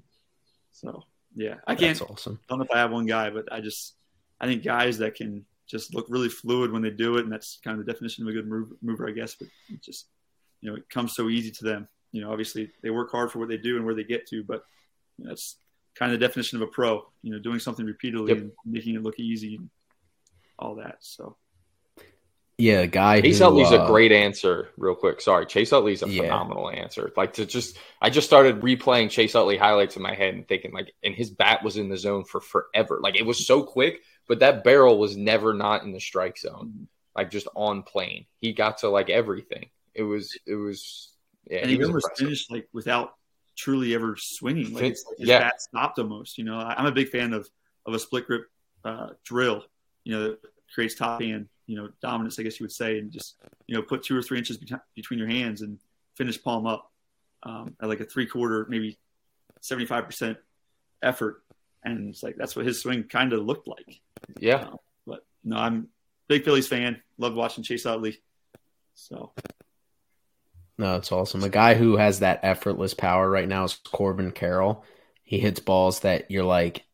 [0.70, 1.98] So yeah, I can't.
[1.98, 2.38] That's awesome.
[2.44, 3.94] I don't know if I have one guy, but I just
[4.40, 7.58] I think guys that can just look really fluid when they do it, and that's
[7.62, 9.34] kind of the definition of a good move, mover, I guess.
[9.34, 10.06] But it just
[10.60, 11.88] you know, it comes so easy to them.
[12.12, 14.42] You know, obviously they work hard for what they do and where they get to,
[14.42, 14.64] but
[15.16, 15.56] you know, that's
[15.94, 17.04] kind of the definition of a pro.
[17.22, 18.42] You know, doing something repeatedly yep.
[18.42, 19.70] and making it look easy and
[20.58, 20.96] all that.
[21.00, 21.36] So.
[22.58, 23.20] Yeah, a guy.
[23.20, 25.20] Chase who, Utley's uh, a great answer, real quick.
[25.20, 26.22] Sorry, Chase Utley's a Yeah.
[26.22, 27.12] phenomenal answer.
[27.16, 30.72] Like to just, I just started replaying Chase Utley highlights in my head and thinking
[30.72, 32.98] like, and his bat was in the zone for forever.
[33.00, 36.88] Like it was so quick, but that barrel was never not in the strike zone.
[37.14, 39.70] Like just on plane, he got to like everything.
[39.94, 41.12] It was, it was,
[41.48, 41.58] yeah.
[41.58, 42.26] and he he was almost impressive.
[42.26, 43.14] finished like without
[43.56, 44.72] truly ever swinging.
[44.72, 45.40] Like Fin- it's, his yeah.
[45.40, 46.38] bat stopped almost.
[46.38, 47.48] You know, I, I'm a big fan of
[47.86, 48.46] of a split grip
[48.84, 49.64] uh, drill.
[50.04, 50.38] You know, that
[50.72, 53.82] creates top hand, you know, dominance, I guess you would say, and just you know
[53.82, 55.78] put two or three inches bet- between your hands and
[56.16, 56.90] finish palm up
[57.44, 58.98] um, at like a three quarter, maybe
[59.60, 60.38] seventy five percent
[61.02, 61.42] effort.
[61.84, 64.00] And it's like that's what his swing kind of looked like.
[64.40, 64.70] Yeah,
[65.06, 65.84] But no, I'm a
[66.26, 67.00] big Phillies fan.
[67.18, 68.18] Loved watching Chase Utley.
[68.94, 69.32] So
[70.78, 71.44] No, it's awesome.
[71.44, 74.84] A guy who has that effortless power right now is Corbin Carroll.
[75.22, 76.84] He hits balls that you're like,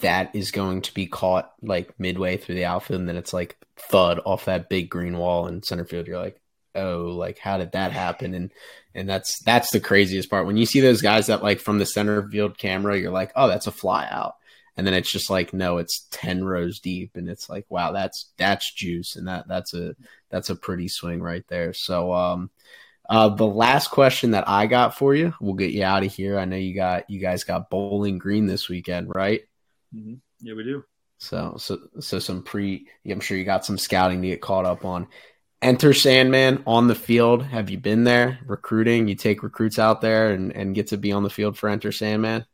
[0.00, 3.56] that is going to be caught like midway through the outfield, and then it's like
[3.80, 6.06] thud off that big green wall in center field.
[6.06, 6.40] You're like,
[6.74, 8.34] oh, like how did that happen?
[8.34, 8.52] And
[8.94, 11.86] and that's that's the craziest part when you see those guys that like from the
[11.86, 14.34] center field camera, you're like, oh, that's a fly out.
[14.76, 18.30] And then it's just like, no, it's ten rows deep, and it's like, wow, that's
[18.36, 19.96] that's juice, and that that's a
[20.30, 21.72] that's a pretty swing right there.
[21.72, 22.50] So, um,
[23.08, 26.38] uh, the last question that I got for you, we'll get you out of here.
[26.38, 29.42] I know you got you guys got Bowling Green this weekend, right?
[29.94, 30.20] mhm.
[30.40, 30.84] yeah, we do.
[31.18, 32.86] So, so, so some pre.
[33.08, 35.08] I'm sure you got some scouting to get caught up on.
[35.60, 37.42] Enter Sandman on the field.
[37.42, 39.08] Have you been there recruiting?
[39.08, 41.90] You take recruits out there and, and get to be on the field for Enter
[41.90, 42.46] Sandman.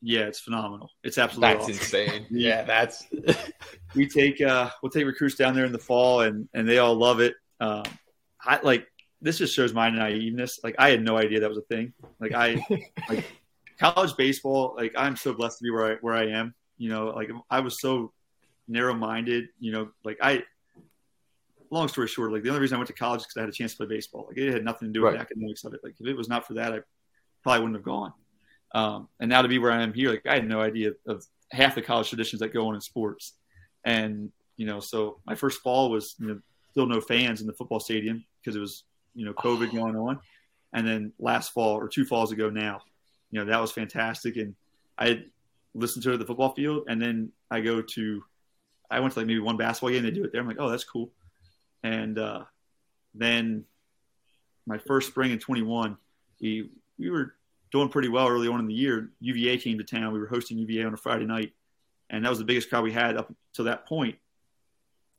[0.00, 0.90] Yeah, it's phenomenal.
[1.04, 1.74] It's absolutely that's awesome.
[1.74, 2.26] insane.
[2.30, 3.04] Yeah, that's
[3.94, 6.94] we take uh we'll take recruits down there in the fall and and they all
[6.94, 7.82] love it um
[8.44, 8.86] i like
[9.20, 12.32] this just shows my naiveness like i had no idea that was a thing like
[12.32, 12.64] i
[13.08, 13.24] like
[13.78, 17.02] college baseball like i'm so blessed to be where i where i am you know
[17.20, 18.12] like i was so
[18.66, 20.42] narrow-minded you know like i
[21.70, 23.48] long story short like the only reason i went to college is because i had
[23.48, 24.24] a chance to play baseball.
[24.28, 25.18] Like it had nothing to do with Right.
[25.18, 25.80] the academics of it.
[25.84, 26.78] Like if it was not for that i
[27.42, 28.12] probably wouldn't have gone.
[28.74, 31.24] Um, and now to be where i am here like i had no idea of
[31.52, 33.34] half the college traditions that go on in sports.
[33.84, 37.52] And you know, so my first fall was you know, still no fans in the
[37.52, 40.20] football stadium because it was you know COVID going on,
[40.72, 42.80] and then last fall or two falls ago now,
[43.30, 44.54] you know that was fantastic, and
[44.98, 45.24] I
[45.72, 48.22] had listened to it at the football field, and then I go to,
[48.90, 50.68] I went to like maybe one basketball game, they do it there, I'm like, oh,
[50.68, 51.10] that's cool,
[51.82, 52.44] and uh,
[53.14, 53.64] then
[54.66, 55.96] my first spring in 21,
[56.40, 57.34] we we were
[57.72, 59.10] doing pretty well early on in the year.
[59.20, 61.52] UVA came to town, we were hosting UVA on a Friday night
[62.10, 64.16] and that was the biggest crowd we had up to that point.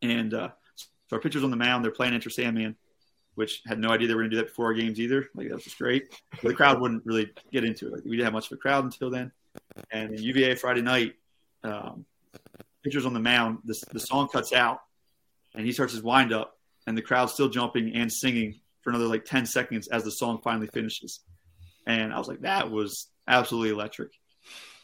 [0.02, 2.76] And uh, so our pitchers on the mound, they're playing Enter Sandman,
[3.36, 5.30] which had no idea they were going to do that before our games either.
[5.34, 6.20] Like that was just great.
[6.32, 7.94] But the crowd wouldn't really get into it.
[7.94, 9.32] Like, we didn't have much of a crowd until then.
[9.92, 11.14] And then UVA Friday night,
[11.64, 12.06] um,
[12.84, 14.82] pitchers on the mound, the, the song cuts out,
[15.56, 16.58] and he starts his wind up,
[16.88, 20.40] and the crowd's still jumping and singing for another like 10 seconds as the song
[20.44, 21.20] finally finishes.
[21.86, 24.12] And I was like, that was absolutely electric.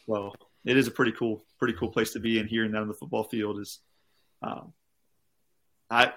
[0.06, 0.34] Well,
[0.64, 2.38] it is a pretty cool, pretty cool place to be.
[2.38, 3.80] And hearing that on the football field is,
[4.42, 4.72] um,
[5.90, 6.12] I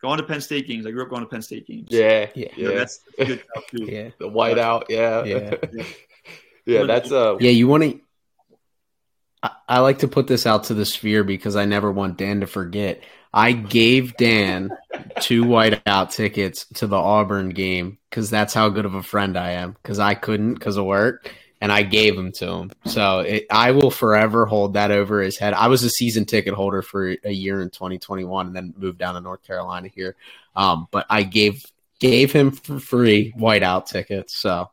[0.00, 0.86] going to Penn State games.
[0.86, 1.88] I grew up going to Penn State games.
[1.90, 2.28] Yeah.
[2.34, 2.68] yeah, You yeah.
[2.68, 3.84] know, that's that's good stuff too.
[3.90, 4.84] Yeah, the whiteout.
[4.88, 5.54] Yeah, Yeah.
[5.72, 5.84] yeah.
[6.66, 7.50] Yeah, that's uh, yeah.
[7.50, 8.00] You want to.
[9.42, 12.40] I, I like to put this out to the sphere because I never want Dan
[12.40, 13.02] to forget.
[13.32, 14.70] I gave Dan
[15.20, 19.52] two whiteout tickets to the Auburn game because that's how good of a friend I
[19.52, 19.72] am.
[19.72, 22.70] Because I couldn't because of work, and I gave them to him.
[22.86, 25.52] So it, I will forever hold that over his head.
[25.52, 29.14] I was a season ticket holder for a year in 2021, and then moved down
[29.14, 30.14] to North Carolina here.
[30.54, 31.64] Um, but I gave
[32.00, 34.40] gave him for free whiteout tickets.
[34.40, 34.70] So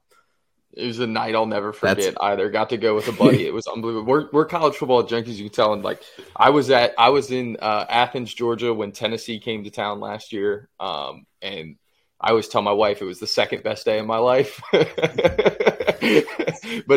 [0.74, 2.50] It was a night I'll never That's- forget either.
[2.50, 3.46] Got to go with a buddy.
[3.52, 4.06] It was unbelievable.
[4.06, 5.74] We're, we're college football junkies, you can tell.
[5.74, 6.02] And like,
[6.36, 10.32] I was at, I was in uh, Athens, Georgia when Tennessee came to town last
[10.32, 10.70] year.
[10.80, 11.76] Um, and
[12.20, 14.62] I always tell my wife it was the second best day of my life.
[14.72, 14.84] but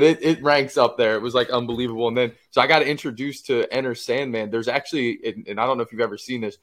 [0.03, 1.15] it, it ranks up there.
[1.17, 2.09] It was like unbelievable.
[2.09, 4.51] And then, so I got introduced to Enter Sandman.
[4.51, 6.59] There's actually, and, and I don't know if you've ever seen this,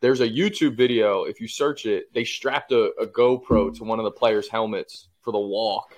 [0.00, 1.24] there's a YouTube video.
[1.24, 5.08] If you search it, they strapped a, a GoPro to one of the players' helmets
[5.22, 5.96] for the walk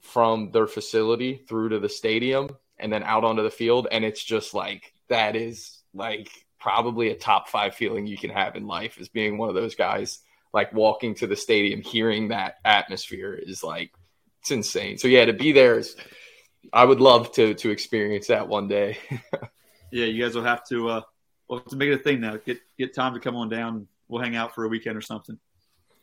[0.00, 2.48] from their facility through to the stadium
[2.78, 3.88] and then out onto the field.
[3.90, 8.56] And it's just like, that is like probably a top five feeling you can have
[8.56, 10.20] in life is being one of those guys,
[10.52, 13.92] like walking to the stadium, hearing that atmosphere is like,
[14.40, 14.98] it's insane.
[14.98, 15.96] So yeah, to be there is,
[16.72, 18.98] I would love to, to experience that one day.
[19.90, 21.00] Yeah, you guys will have to uh,
[21.48, 22.36] we'll to make it a thing now.
[22.36, 23.88] Get get Tom to come on down.
[24.08, 25.38] We'll hang out for a weekend or something.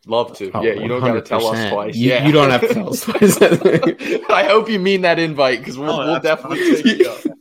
[0.10, 0.52] Love to.
[0.54, 0.74] Oh, yeah.
[0.74, 1.96] You don't got to tell us twice.
[1.96, 2.26] You, yeah.
[2.26, 3.38] you don't have to tell us twice.
[4.30, 7.20] I hope you mean that invite because we'll, Oh, we'll definitely take you up.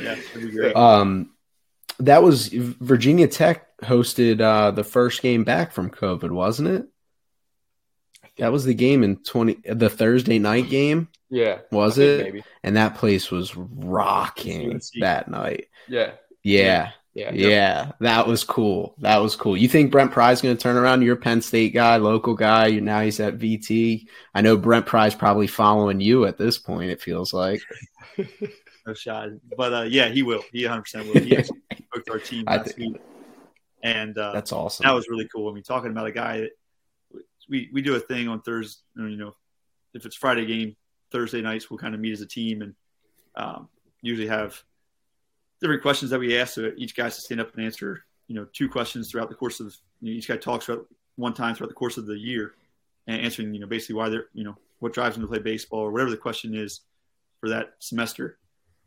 [0.00, 0.74] Yeah, that'd be great.
[0.76, 1.30] um,
[2.00, 6.86] that was Virginia Tech hosted uh, the first game back from COVID, wasn't it?
[8.38, 11.58] That was the game in twenty, the Thursday night game, Yeah.
[11.70, 12.24] was I it?
[12.24, 12.44] Maybe.
[12.64, 15.66] And that place was rocking that night.
[15.88, 16.12] Yeah.
[16.42, 16.90] Yeah, Yeah.
[17.14, 18.94] Yeah, that was cool.
[18.98, 19.56] That was cool.
[19.56, 21.02] You think Brent Pry's going to turn around?
[21.02, 22.66] You're a Penn State guy, local guy.
[22.66, 24.06] You now he's at VT.
[24.34, 26.90] I know Brent Pry's probably following you at this point.
[26.90, 27.60] It feels like.
[28.86, 29.28] no shot.
[29.56, 30.42] But uh, yeah, he will.
[30.52, 31.20] He 100 percent will.
[31.20, 33.02] He actually spoke to our team last think- week,
[33.82, 34.84] and uh, That's awesome.
[34.84, 35.48] that was really cool.
[35.48, 36.50] I mean, talking about a guy that
[37.48, 38.82] we we do a thing on Thursday.
[38.96, 39.36] You know,
[39.94, 40.76] if it's Friday game,
[41.12, 42.74] Thursday nights we'll kind of meet as a team and
[43.36, 43.68] um,
[44.02, 44.60] usually have
[45.60, 46.54] different questions that we ask.
[46.54, 48.04] So each guy to stand up and answer.
[48.26, 50.86] You know, two questions throughout the course of you know, each guy talks about
[51.16, 52.54] one time throughout the course of the year
[53.06, 53.52] and answering.
[53.52, 56.10] You know, basically why they're you know what drives them to play baseball or whatever
[56.10, 56.80] the question is
[57.40, 58.38] for that semester.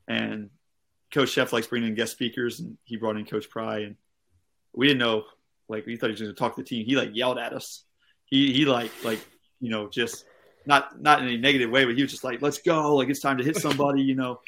[0.08, 0.50] And
[1.12, 3.96] Coach Szefc likes bringing in guest speakers, and he brought in Coach Pry, and
[4.74, 5.24] we didn't know.
[5.70, 6.86] Like we thought he was going to talk to the team.
[6.86, 7.84] He like yelled at us.
[8.26, 9.20] He he like like
[9.60, 10.26] you know just
[10.66, 12.96] not not in a negative way, but he was just like, "Let's go!
[12.96, 14.40] Like it's time to hit somebody." You know,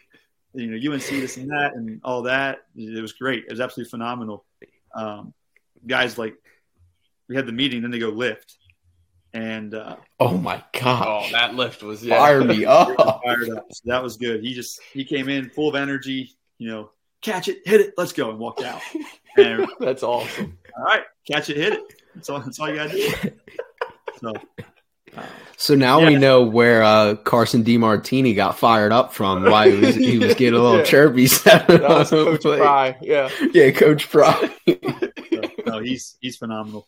[0.54, 2.60] you know UNC this and that and all that.
[2.76, 3.46] It was great.
[3.46, 4.46] It was absolutely phenomenal.
[4.96, 5.34] Um,
[5.86, 6.36] guys like
[7.28, 8.58] we had the meeting, then they go lift,
[9.34, 12.18] and uh, oh my god, Oh, that lift was yeah.
[12.18, 12.96] Fire me up.
[13.24, 13.68] fired up.
[13.72, 14.42] So that was good.
[14.44, 16.36] He just he came in full of energy.
[16.58, 16.90] You know,
[17.22, 18.82] catch it, hit it, let's go, and walked out.
[19.38, 20.58] And That's awesome.
[20.78, 21.82] all right, catch it, hit it.
[22.16, 22.40] That's all.
[22.40, 23.32] That's all you got to do.
[24.20, 24.34] So.
[25.18, 25.24] Uh,
[25.58, 29.44] So now we know where uh, Carson DeMartini got fired up from.
[29.44, 30.86] Why he was he was getting a little Yeah.
[30.86, 31.28] chirpy.
[31.44, 32.98] That was Coach Pry.
[33.02, 33.30] Yeah.
[33.54, 34.50] Yeah, Coach Pry.
[34.68, 36.88] so, no, he's he's phenomenal.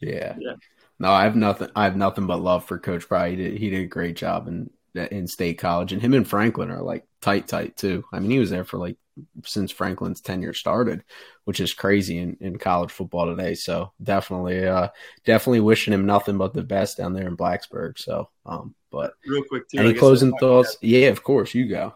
[0.00, 0.36] Yeah.
[0.38, 0.54] Yeah.
[0.98, 1.68] No, I have nothing.
[1.76, 3.30] I have nothing but love for Coach Pry.
[3.30, 3.58] He did.
[3.58, 7.04] He did a great job in in State College, and him and Franklin are like
[7.20, 8.04] tight, tight too.
[8.12, 8.96] I mean, he was there for like
[9.44, 11.04] since Franklin's tenure started,
[11.44, 13.54] which is crazy in, in college football today.
[13.54, 14.88] So definitely, uh,
[15.24, 17.98] definitely wishing him nothing but the best down there in Blacksburg.
[17.98, 19.78] So, um, but Real quick, too.
[19.78, 20.76] Any closing thoughts?
[20.80, 21.94] Yeah, of course, you go.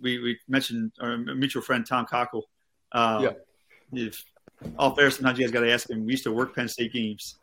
[0.00, 2.48] we, we mentioned our mutual friend Tom Cockle.
[2.92, 3.32] Um, Yeah.
[3.94, 4.24] If
[4.78, 6.04] all fair, sometimes you guys got to ask him.
[6.06, 7.36] We used to work Penn State games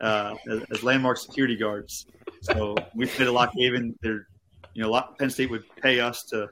[0.00, 2.06] uh, as, as landmark security guards.
[2.42, 3.98] So we played at Lock Haven.
[4.02, 4.26] There,
[4.74, 6.48] you know, Lock, Penn State would pay us to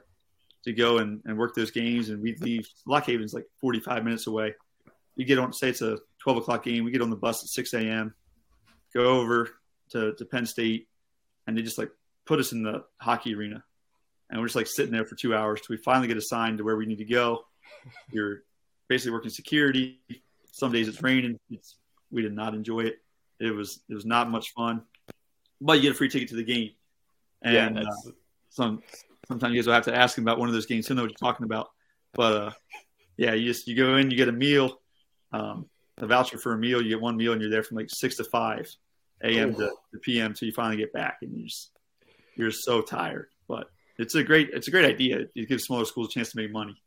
[0.65, 2.67] to go and, and work those games, and we'd leave.
[2.85, 4.55] Lock Haven's like 45 minutes away.
[5.15, 6.83] We get on, say it's a 12 o'clock game.
[6.83, 8.13] We get on the bus at 6 a.m.
[8.93, 9.49] Go over
[9.91, 10.87] to, to Penn State,
[11.47, 11.91] and they just like
[12.25, 13.63] put us in the hockey arena
[14.29, 16.63] and we're just like sitting there for two hours till we finally get assigned to
[16.63, 17.45] where we need to go.
[18.11, 18.43] You're
[18.87, 19.99] basically working security.
[20.51, 21.39] Some days it's raining.
[21.49, 21.77] It's
[22.11, 22.97] we did not enjoy it.
[23.39, 24.83] It was it was not much fun,
[25.61, 26.71] but you get a free ticket to the game.
[27.43, 27.67] Yeah.
[27.67, 27.91] And uh,
[28.49, 28.81] some
[29.27, 30.87] sometimes you guys will have to ask him about one of those games.
[30.87, 31.69] He'll know what you're talking about.
[32.13, 32.51] But uh,
[33.17, 34.79] yeah, you just you go in, you get a meal,
[35.31, 35.67] um,
[35.97, 36.81] a voucher for a meal.
[36.81, 38.69] You get one meal, and you're there from like six to five
[39.23, 39.53] a.m.
[39.55, 40.35] to, to p.m.
[40.35, 41.71] So you finally get back, and you just
[42.35, 43.27] you're so tired.
[43.47, 45.25] But it's a great it's a great idea.
[45.35, 46.81] It gives smaller schools a chance to make money.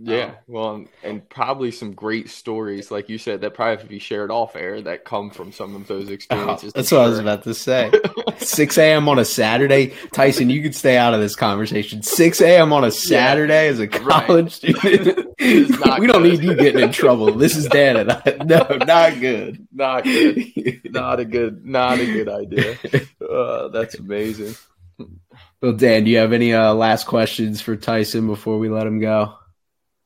[0.00, 3.88] Yeah, well, and- and probably some great stories, like you said, that probably have to
[3.88, 6.72] be shared off air that come from some of those experiences.
[6.72, 7.90] that's I'm what I was about to say.
[8.38, 9.08] 6 a.m.
[9.08, 9.92] on a Saturday.
[10.12, 12.02] Tyson, you could stay out of this conversation.
[12.02, 12.72] 6 a.m.
[12.72, 15.26] on a Saturday as a college student.
[15.38, 17.32] It's not we don't need you getting in trouble.
[17.32, 18.36] This is Dan and I.
[18.44, 19.66] No, not good.
[19.72, 20.82] Not good.
[20.92, 21.64] Not a good.
[21.66, 22.76] Not a good idea.
[23.28, 24.54] Uh, that's amazing.
[25.60, 29.00] well, Dan, do you have any uh, last questions for Tyson before we let him
[29.00, 29.34] go?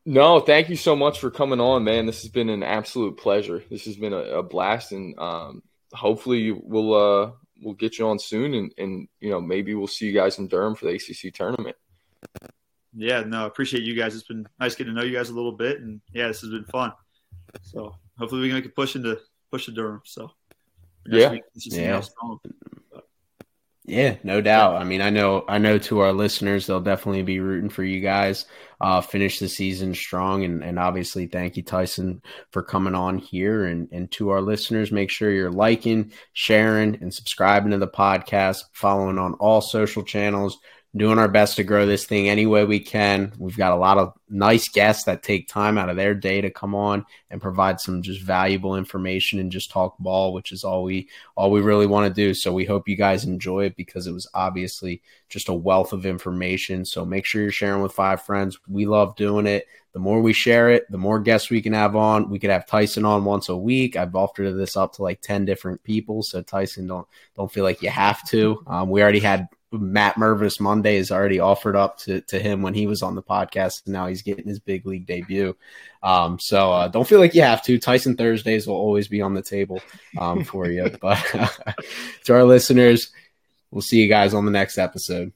[0.04, 2.06] No, thank you so much for coming on, man.
[2.06, 3.62] This has been an absolute pleasure.
[3.70, 5.62] This has been a, a blast, and um,
[5.92, 7.30] hopefully we'll uh,
[7.62, 10.48] we'll get you on soon, and, and you know maybe we'll see you guys in
[10.48, 11.76] Durham for the ACC tournament.
[12.94, 14.14] Yeah, no, appreciate you guys.
[14.14, 16.50] It's been nice getting to know you guys a little bit, and yeah, this has
[16.50, 16.92] been fun.
[17.62, 19.18] So hopefully we can make a push into
[19.50, 20.02] push to Durham.
[20.04, 20.32] So
[21.06, 21.30] Yeah.
[21.30, 22.02] week, let's Yeah.
[23.84, 24.76] Yeah, no doubt.
[24.76, 25.76] I mean, I know, I know.
[25.76, 28.46] To our listeners, they'll definitely be rooting for you guys.
[28.80, 32.22] Uh, finish the season strong, and and obviously, thank you, Tyson,
[32.52, 33.64] for coming on here.
[33.64, 38.62] And and to our listeners, make sure you're liking, sharing, and subscribing to the podcast.
[38.72, 40.58] Following on all social channels.
[40.94, 43.32] Doing our best to grow this thing any way we can.
[43.38, 46.50] We've got a lot of nice guests that take time out of their day to
[46.50, 50.82] come on and provide some just valuable information and just talk ball, which is all
[50.82, 52.34] we all we really want to do.
[52.34, 55.00] So we hope you guys enjoy it because it was obviously
[55.30, 56.84] just a wealth of information.
[56.84, 58.58] So make sure you're sharing with five friends.
[58.68, 59.66] We love doing it.
[59.92, 62.28] The more we share it, the more guests we can have on.
[62.28, 63.96] We could have Tyson on once a week.
[63.96, 66.22] I've offered this up to like 10 different people.
[66.22, 68.62] So Tyson, don't don't feel like you have to.
[68.66, 72.74] Um, we already had Matt Mervis Monday is already offered up to, to him when
[72.74, 73.86] he was on the podcast.
[73.86, 75.56] And now he's getting his big league debut.
[76.02, 77.78] Um, so uh, don't feel like you have to.
[77.78, 79.80] Tyson Thursdays will always be on the table
[80.18, 80.90] um, for you.
[81.00, 81.18] But
[82.24, 83.10] to our listeners,
[83.70, 85.32] we'll see you guys on the next episode.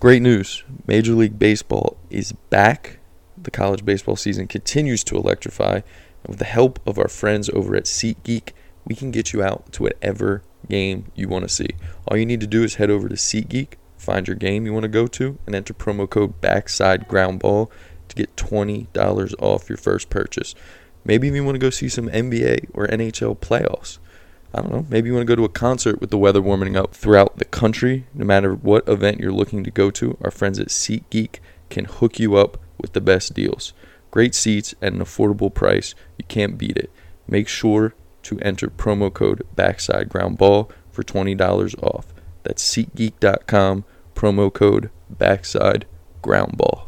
[0.00, 0.64] Great news.
[0.86, 2.98] Major League Baseball is back.
[3.40, 5.74] The college baseball season continues to electrify.
[5.74, 8.50] And with the help of our friends over at SeatGeek,
[8.84, 11.68] we can get you out to whatever game you want to see.
[12.08, 14.84] All you need to do is head over to SeatGeek, find your game you want
[14.84, 20.54] to go to, and enter promo code Backside to get $20 off your first purchase.
[21.04, 23.98] Maybe you want to go see some NBA or NHL playoffs.
[24.54, 24.86] I don't know.
[24.88, 27.44] Maybe you want to go to a concert with the weather warming up throughout the
[27.44, 28.06] country.
[28.14, 32.18] No matter what event you're looking to go to, our friends at SeatGeek can hook
[32.18, 33.72] you up with the best deals.
[34.10, 35.94] Great seats at an affordable price.
[36.18, 36.90] You can't beat it.
[37.28, 37.94] Make sure
[38.26, 42.12] to enter promo code Backside Ground Ball for $20 off.
[42.42, 43.84] That's SeatGeek.com,
[44.14, 45.86] promo code Backside
[46.22, 46.84] Ground Ball.